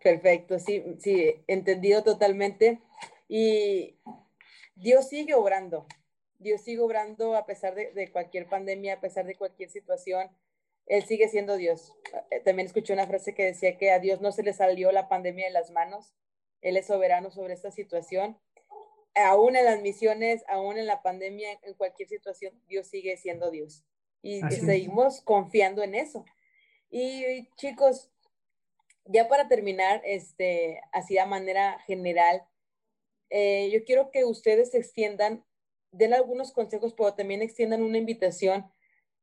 [0.02, 2.80] Perfecto, sí, sí, entendido totalmente.
[3.28, 3.98] Y
[4.76, 5.86] Dios sigue obrando.
[6.40, 10.30] Dios sigue obrando a pesar de, cualquier pandemia, a pesar de cualquier situación.
[10.86, 11.94] Él sigue siendo Dios.
[12.32, 15.10] Eh, también escuché una frase que decía que a Dios no se le salió la
[15.10, 16.16] pandemia de las manos.
[16.62, 18.38] Él es soberano sobre esta situación.
[19.26, 23.84] Aún en las misiones, aún en la pandemia, en cualquier situación, Dios sigue siendo Dios.
[24.22, 26.26] Y seguimos confiando en eso.
[26.90, 28.10] Y chicos,
[29.06, 32.44] ya para terminar, este, así de manera general,
[33.30, 35.44] eh, yo quiero que ustedes extiendan,
[35.92, 38.72] den algunos consejos, pero también extiendan una invitación,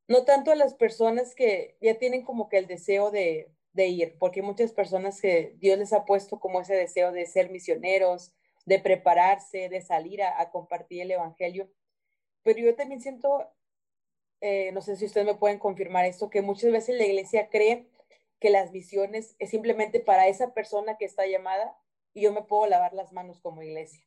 [0.09, 4.41] no tanto a las personas que ya tienen como que el deseo de, ir, porque
[4.41, 8.33] hay muchas personas que Dios les ha puesto como ese deseo de ser misioneros,
[8.67, 11.71] de prepararse, de salir a, compartir el Evangelio.
[12.43, 13.49] Pero yo también siento,
[14.41, 17.89] eh, no sé si ustedes me pueden confirmar esto, que muchas veces la iglesia cree
[18.41, 21.79] que las misiones es simplemente para esa persona que está llamada
[22.13, 24.05] y yo me puedo lavar las manos como iglesia.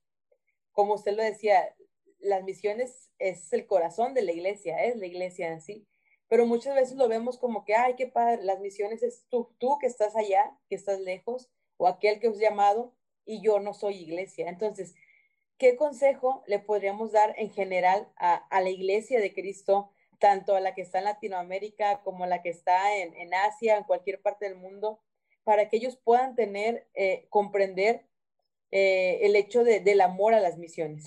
[0.74, 1.76] Como usted lo decía,
[2.20, 5.88] las misiones es el corazón de la iglesia, es la iglesia en sí,
[6.28, 9.80] pero muchas veces lo vemos como que, ay, qué padre, las misiones es tú, tú
[9.80, 12.94] que estás allá, que estás lejos, o aquel que os llamado
[13.30, 14.50] y yo no soy iglesia.
[14.50, 14.96] Entonces,
[15.60, 20.60] ¿qué consejo le podríamos dar en general a, a la iglesia de Cristo tanto a
[20.60, 24.20] la que está en Latinoamérica como a la que está en, en Asia, en cualquier
[24.20, 25.00] parte del mundo,
[25.44, 28.06] para que ellos puedan tener, eh, comprender
[28.72, 31.06] eh, el hecho de, del amor a las misiones.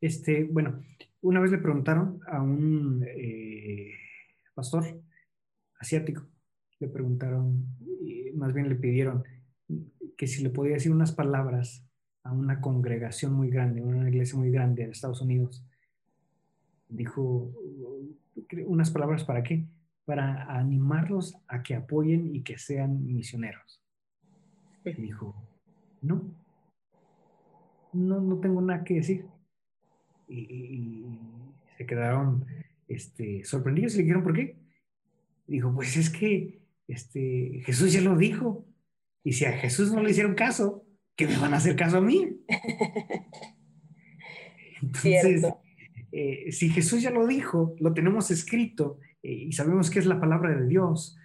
[0.00, 0.84] Este, bueno,
[1.22, 3.92] una vez le preguntaron a un eh,
[4.54, 5.02] pastor
[5.78, 6.26] asiático,
[6.78, 7.66] le preguntaron,
[8.34, 9.24] más bien le pidieron
[10.16, 11.84] que si le podía decir unas palabras
[12.22, 15.64] a una congregación muy grande, una iglesia muy grande en Estados Unidos,
[16.88, 17.52] dijo
[18.66, 19.64] unas palabras para qué?
[20.04, 23.82] Para animarlos a que apoyen y que sean misioneros.
[24.84, 25.34] Dijo,
[26.02, 26.22] no,
[27.92, 29.26] no, no tengo nada que decir.
[30.28, 31.04] Y,
[31.76, 32.46] se quedaron
[32.86, 34.56] este, sorprendidos y le dijeron, ¿por qué?
[35.48, 38.64] Dijo, pues es que este, Jesús ya lo dijo.
[39.24, 40.84] Y si a Jesús no le hicieron caso,
[41.16, 42.36] ¿qué me van a hacer caso a mí?
[44.82, 45.46] Entonces,
[46.12, 50.20] eh, si Jesús ya lo dijo, lo tenemos escrito eh, y sabemos que es la
[50.20, 51.16] palabra de Dios,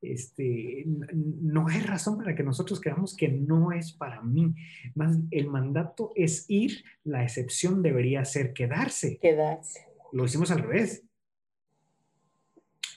[0.00, 4.54] este, no hay razón para que nosotros creamos que no es para mí.
[4.94, 9.18] Más el mandato es ir, la excepción debería ser quedarse.
[9.18, 9.80] Quedarse.
[10.12, 11.02] Lo hicimos al revés.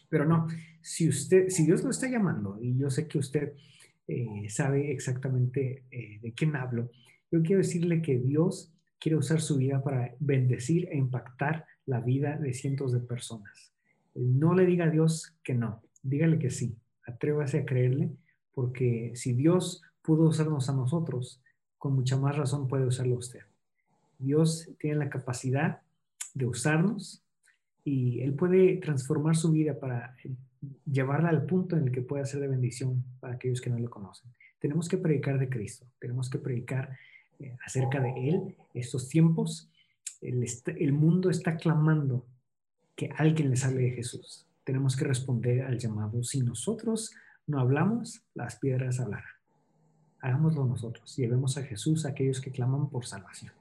[0.10, 0.48] Pero no,
[0.82, 3.54] si usted, si Dios lo está llamando, y yo sé que usted
[4.12, 6.90] eh, sabe exactamente de quién hablo,
[7.32, 12.38] yo quiero decirle que Dios quiere usar su vida para bendecir e impactar la vida
[12.38, 13.74] de cientos de personas.
[14.14, 16.76] No le diga a Dios que no, dígale que sí,
[17.08, 18.12] atrévase a creerle,
[18.54, 21.42] porque si Dios pudo usarnos a nosotros,
[21.78, 23.42] con mucha más razón puede usarlo usted.
[24.20, 25.82] Dios tiene la capacidad
[26.34, 27.24] de usarnos
[27.84, 30.16] y Él puede transformar su vida para
[30.86, 33.90] llevarla al punto en el que pueda ser de bendición para aquellos que no lo
[33.90, 34.32] conocen.
[34.60, 36.98] Tenemos que predicar de Cristo, tenemos que predicar
[37.66, 39.72] acerca de Él, estos tiempos,
[40.22, 42.26] el, mundo está clamando
[42.96, 44.46] que alguien les hable de Jesús.
[44.64, 46.24] Tenemos que responder al llamado.
[46.24, 47.12] Si nosotros
[47.48, 49.34] no hablamos, las piedras hablarán.
[50.20, 51.16] Hagámoslo nosotros.
[51.18, 53.52] Llevemos a Jesús a aquellos que claman por salvación.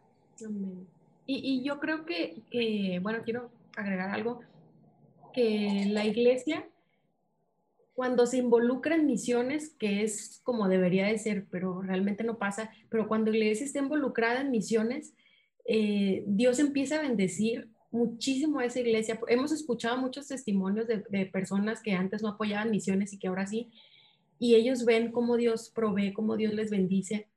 [1.27, 4.41] Y, yo creo que, bueno, quiero agregar algo,
[5.33, 6.69] que la iglesia
[8.01, 12.71] cuando se involucra en misiones, que es como debería de ser, pero realmente no pasa,
[12.89, 15.13] pero cuando la iglesia está involucrada en misiones,
[15.67, 19.21] eh, Dios empieza a bendecir muchísimo a esa iglesia.
[19.29, 23.71] Hemos escuchado muchos testimonios de, personas que antes no apoyaban misiones y que ahora sí,
[24.39, 27.29] y ellos ven cómo Dios provee, cómo Dios les bendice,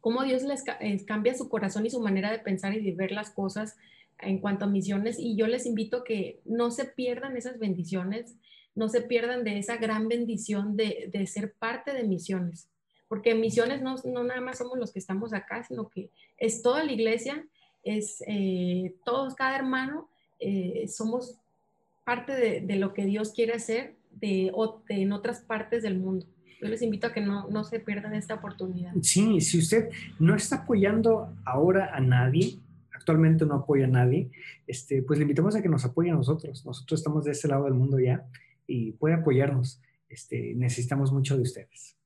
[0.00, 3.12] cómo Dios les eh, cambia su corazón y su manera de pensar y de ver
[3.12, 3.76] las cosas
[4.20, 5.18] en cuanto a misiones.
[5.18, 8.38] Y yo les invito a que no se pierdan esas bendiciones
[8.78, 12.70] no se pierdan de esa gran bendición de, ser parte de misiones,
[13.08, 16.92] porque misiones no, nada más somos los que estamos acá, sino que es toda la
[16.92, 17.44] iglesia,
[17.82, 20.08] es eh, todos, cada hermano,
[20.38, 21.38] eh, somos
[22.04, 24.52] parte de, lo que Dios quiere hacer de,
[24.90, 26.24] en otras partes del mundo.
[26.60, 28.92] Yo les invito a que no, no se pierdan esta oportunidad.
[29.02, 32.60] Sí, si usted no está apoyando ahora a nadie,
[32.92, 34.30] actualmente no apoya a nadie,
[34.68, 36.64] este, pues le invitamos a que nos apoye a nosotros.
[36.64, 38.24] Nosotros estamos de este lado del mundo ya
[38.68, 39.80] y puede apoyarnos.
[40.08, 41.96] Este, necesitamos mucho de ustedes.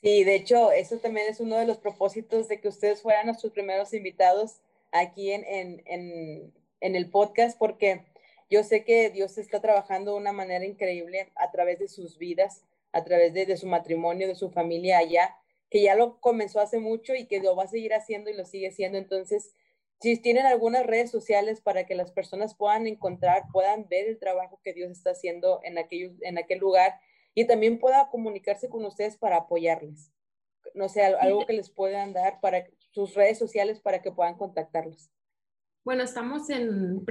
[0.00, 3.52] Sí, de hecho, eso también es uno de los propósitos de que ustedes fueran nuestros
[3.52, 4.60] primeros invitados
[4.92, 5.44] aquí en,
[5.86, 8.04] en, en, el podcast, porque
[8.50, 12.64] yo sé que Dios está trabajando de una manera increíble a través de sus vidas,
[12.92, 15.36] a través de, de, su matrimonio, de su familia allá,
[15.70, 18.44] que ya lo comenzó hace mucho y que lo va a seguir haciendo y lo
[18.44, 18.98] sigue haciendo.
[18.98, 19.54] Entonces,
[20.00, 24.60] si tienen algunas redes sociales para que las personas puedan encontrar, puedan ver el trabajo
[24.62, 26.94] que Dios está haciendo en, aquellos, en aquel lugar
[27.34, 30.12] y también pueda comunicarse con ustedes para apoyarles.
[30.74, 35.10] No sé, algo que les puedan dar para sus redes sociales para que puedan contactarlos.
[35.84, 37.04] Bueno, estamos en,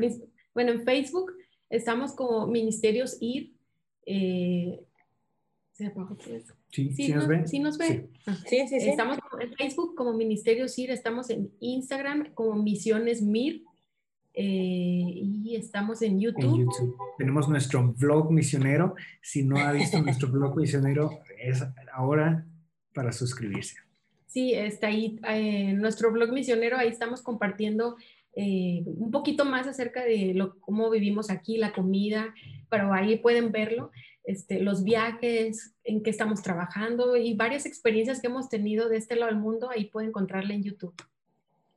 [0.53, 1.31] bueno, en Facebook,
[1.69, 3.53] estamos como Ministerios IR.
[4.05, 4.85] Eh,
[5.73, 7.47] Sí, sí, nos ve.
[7.47, 8.09] Sí, nos ve.
[8.47, 8.89] Sí, sí, sí.
[8.89, 13.63] Estamos en Facebook como Ministerio CIR, estamos en Instagram como Misiones MIR
[14.35, 16.43] eh, y estamos en YouTube.
[16.43, 16.97] En YouTube.
[17.17, 18.95] Tenemos nuestro blog misionero.
[19.21, 22.45] Si no ha visto nuestro blog misionero, es ahora
[22.93, 23.77] para suscribirse.
[24.27, 27.97] Sí, está ahí eh, nuestro blog misionero, ahí estamos compartiendo
[28.35, 32.33] eh, un poquito más acerca de lo, cómo vivimos aquí, la comida,
[32.69, 33.91] pero ahí pueden verlo.
[34.23, 39.15] Este, los viajes, en qué estamos trabajando y varias experiencias que hemos tenido de este
[39.15, 40.95] lado del mundo, ahí pueden encontrarla en YouTube.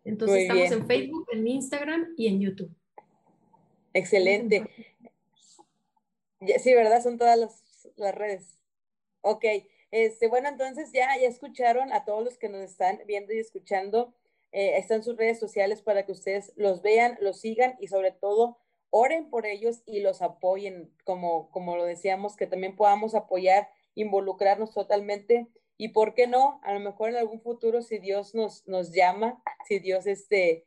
[0.05, 2.71] Entonces estamos en Facebook, en Instagram y en YouTube.
[3.93, 4.71] Excelente.
[6.59, 7.03] Sí, ¿verdad?
[7.03, 8.59] Son todas las, las redes.
[9.23, 9.45] Ok.
[9.91, 14.15] Este, bueno, entonces ya, ya escucharon a todos los que nos están viendo y escuchando.
[14.53, 18.59] Eh, están sus redes sociales para que ustedes los vean, los sigan y sobre todo
[18.97, 24.73] oren por ellos y los apoyen, como, como lo decíamos, que también podamos apoyar, involucrarnos
[24.73, 25.49] totalmente.
[25.77, 29.43] Y por qué no, a lo mejor en algún futuro, si Dios nos, nos llama,
[29.69, 30.65] si Dios este,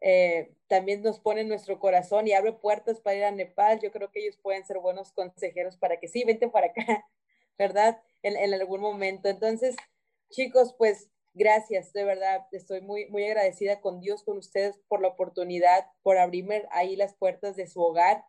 [0.00, 3.90] eh, también nos pone en nuestro corazón y abre puertas para ir a Nepal, yo
[3.90, 7.08] creo que ellos pueden ser buenos consejeros para que sí, vente para acá,
[7.58, 8.00] ¿verdad?
[8.22, 9.28] En, en algún momento.
[9.28, 9.74] Entonces,
[10.30, 15.08] chicos, pues Gracias, de verdad, estoy muy, muy agradecida con Dios, con ustedes por la
[15.08, 18.26] oportunidad, por abrirme ahí las puertas de su hogar,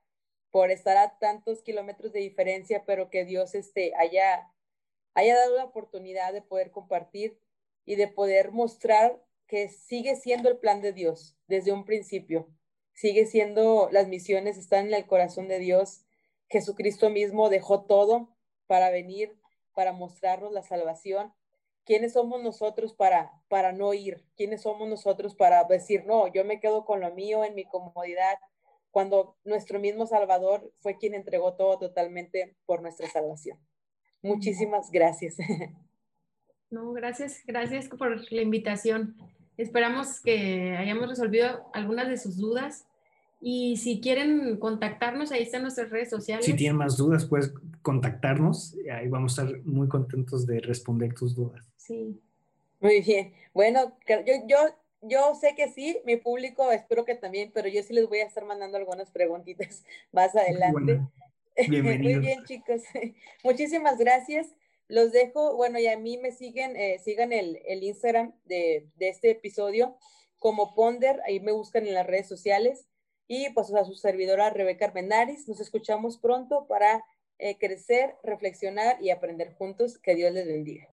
[0.51, 4.49] por estar a tantos kilómetros de diferencia, pero que Dios este, haya,
[5.15, 7.37] haya dado la oportunidad de poder compartir
[7.85, 12.47] y de poder mostrar que sigue siendo el plan de Dios desde un principio.
[12.93, 16.05] Sigue siendo, las misiones están en el corazón de Dios.
[16.47, 18.29] Jesucristo mismo dejó todo
[18.65, 19.37] para venir,
[19.73, 21.33] para mostrarnos la salvación
[21.85, 24.23] ¿quiénes somos nosotros para, para no ir?
[24.35, 28.37] ¿Quiénes somos nosotros para decir, no, yo me quedo con lo mío en mi comodidad?
[28.91, 33.59] Cuando nuestro mismo Salvador fue quien entregó todo totalmente por nuestra salvación.
[34.21, 35.37] Muchísimas gracias.
[36.69, 39.15] No, gracias, gracias por la invitación.
[39.57, 42.87] Esperamos que hayamos resolvido algunas de sus dudas
[43.45, 46.45] y si quieren contactarnos, ahí están nuestras redes sociales.
[46.45, 48.77] Si tienen más dudas, puedes contactarnos.
[48.89, 51.69] Ahí vamos a estar muy contentos de responder tus dudas.
[51.75, 52.21] Sí.
[52.79, 53.33] Muy bien.
[53.53, 54.57] Bueno, yo, yo,
[55.01, 58.25] yo sé que sí, mi público espero que también, pero yo sí les voy a
[58.27, 59.83] estar mandando algunas preguntitas
[60.13, 61.01] más adelante.
[61.67, 62.81] Muy bien, chicos.
[63.43, 64.47] Muchísimas gracias.
[64.87, 69.09] Los dejo, bueno, y a mí me siguen, eh, sigan el, el Instagram de, de,
[69.09, 69.97] este episodio
[70.39, 72.87] como Ponder, ahí me buscan en las redes sociales.
[73.27, 77.03] Y pues a su servidora Rebeca Armendaris, nos escuchamos pronto para
[77.39, 79.97] eh, crecer, reflexionar y aprender juntos.
[79.97, 80.92] Que Dios les bendiga.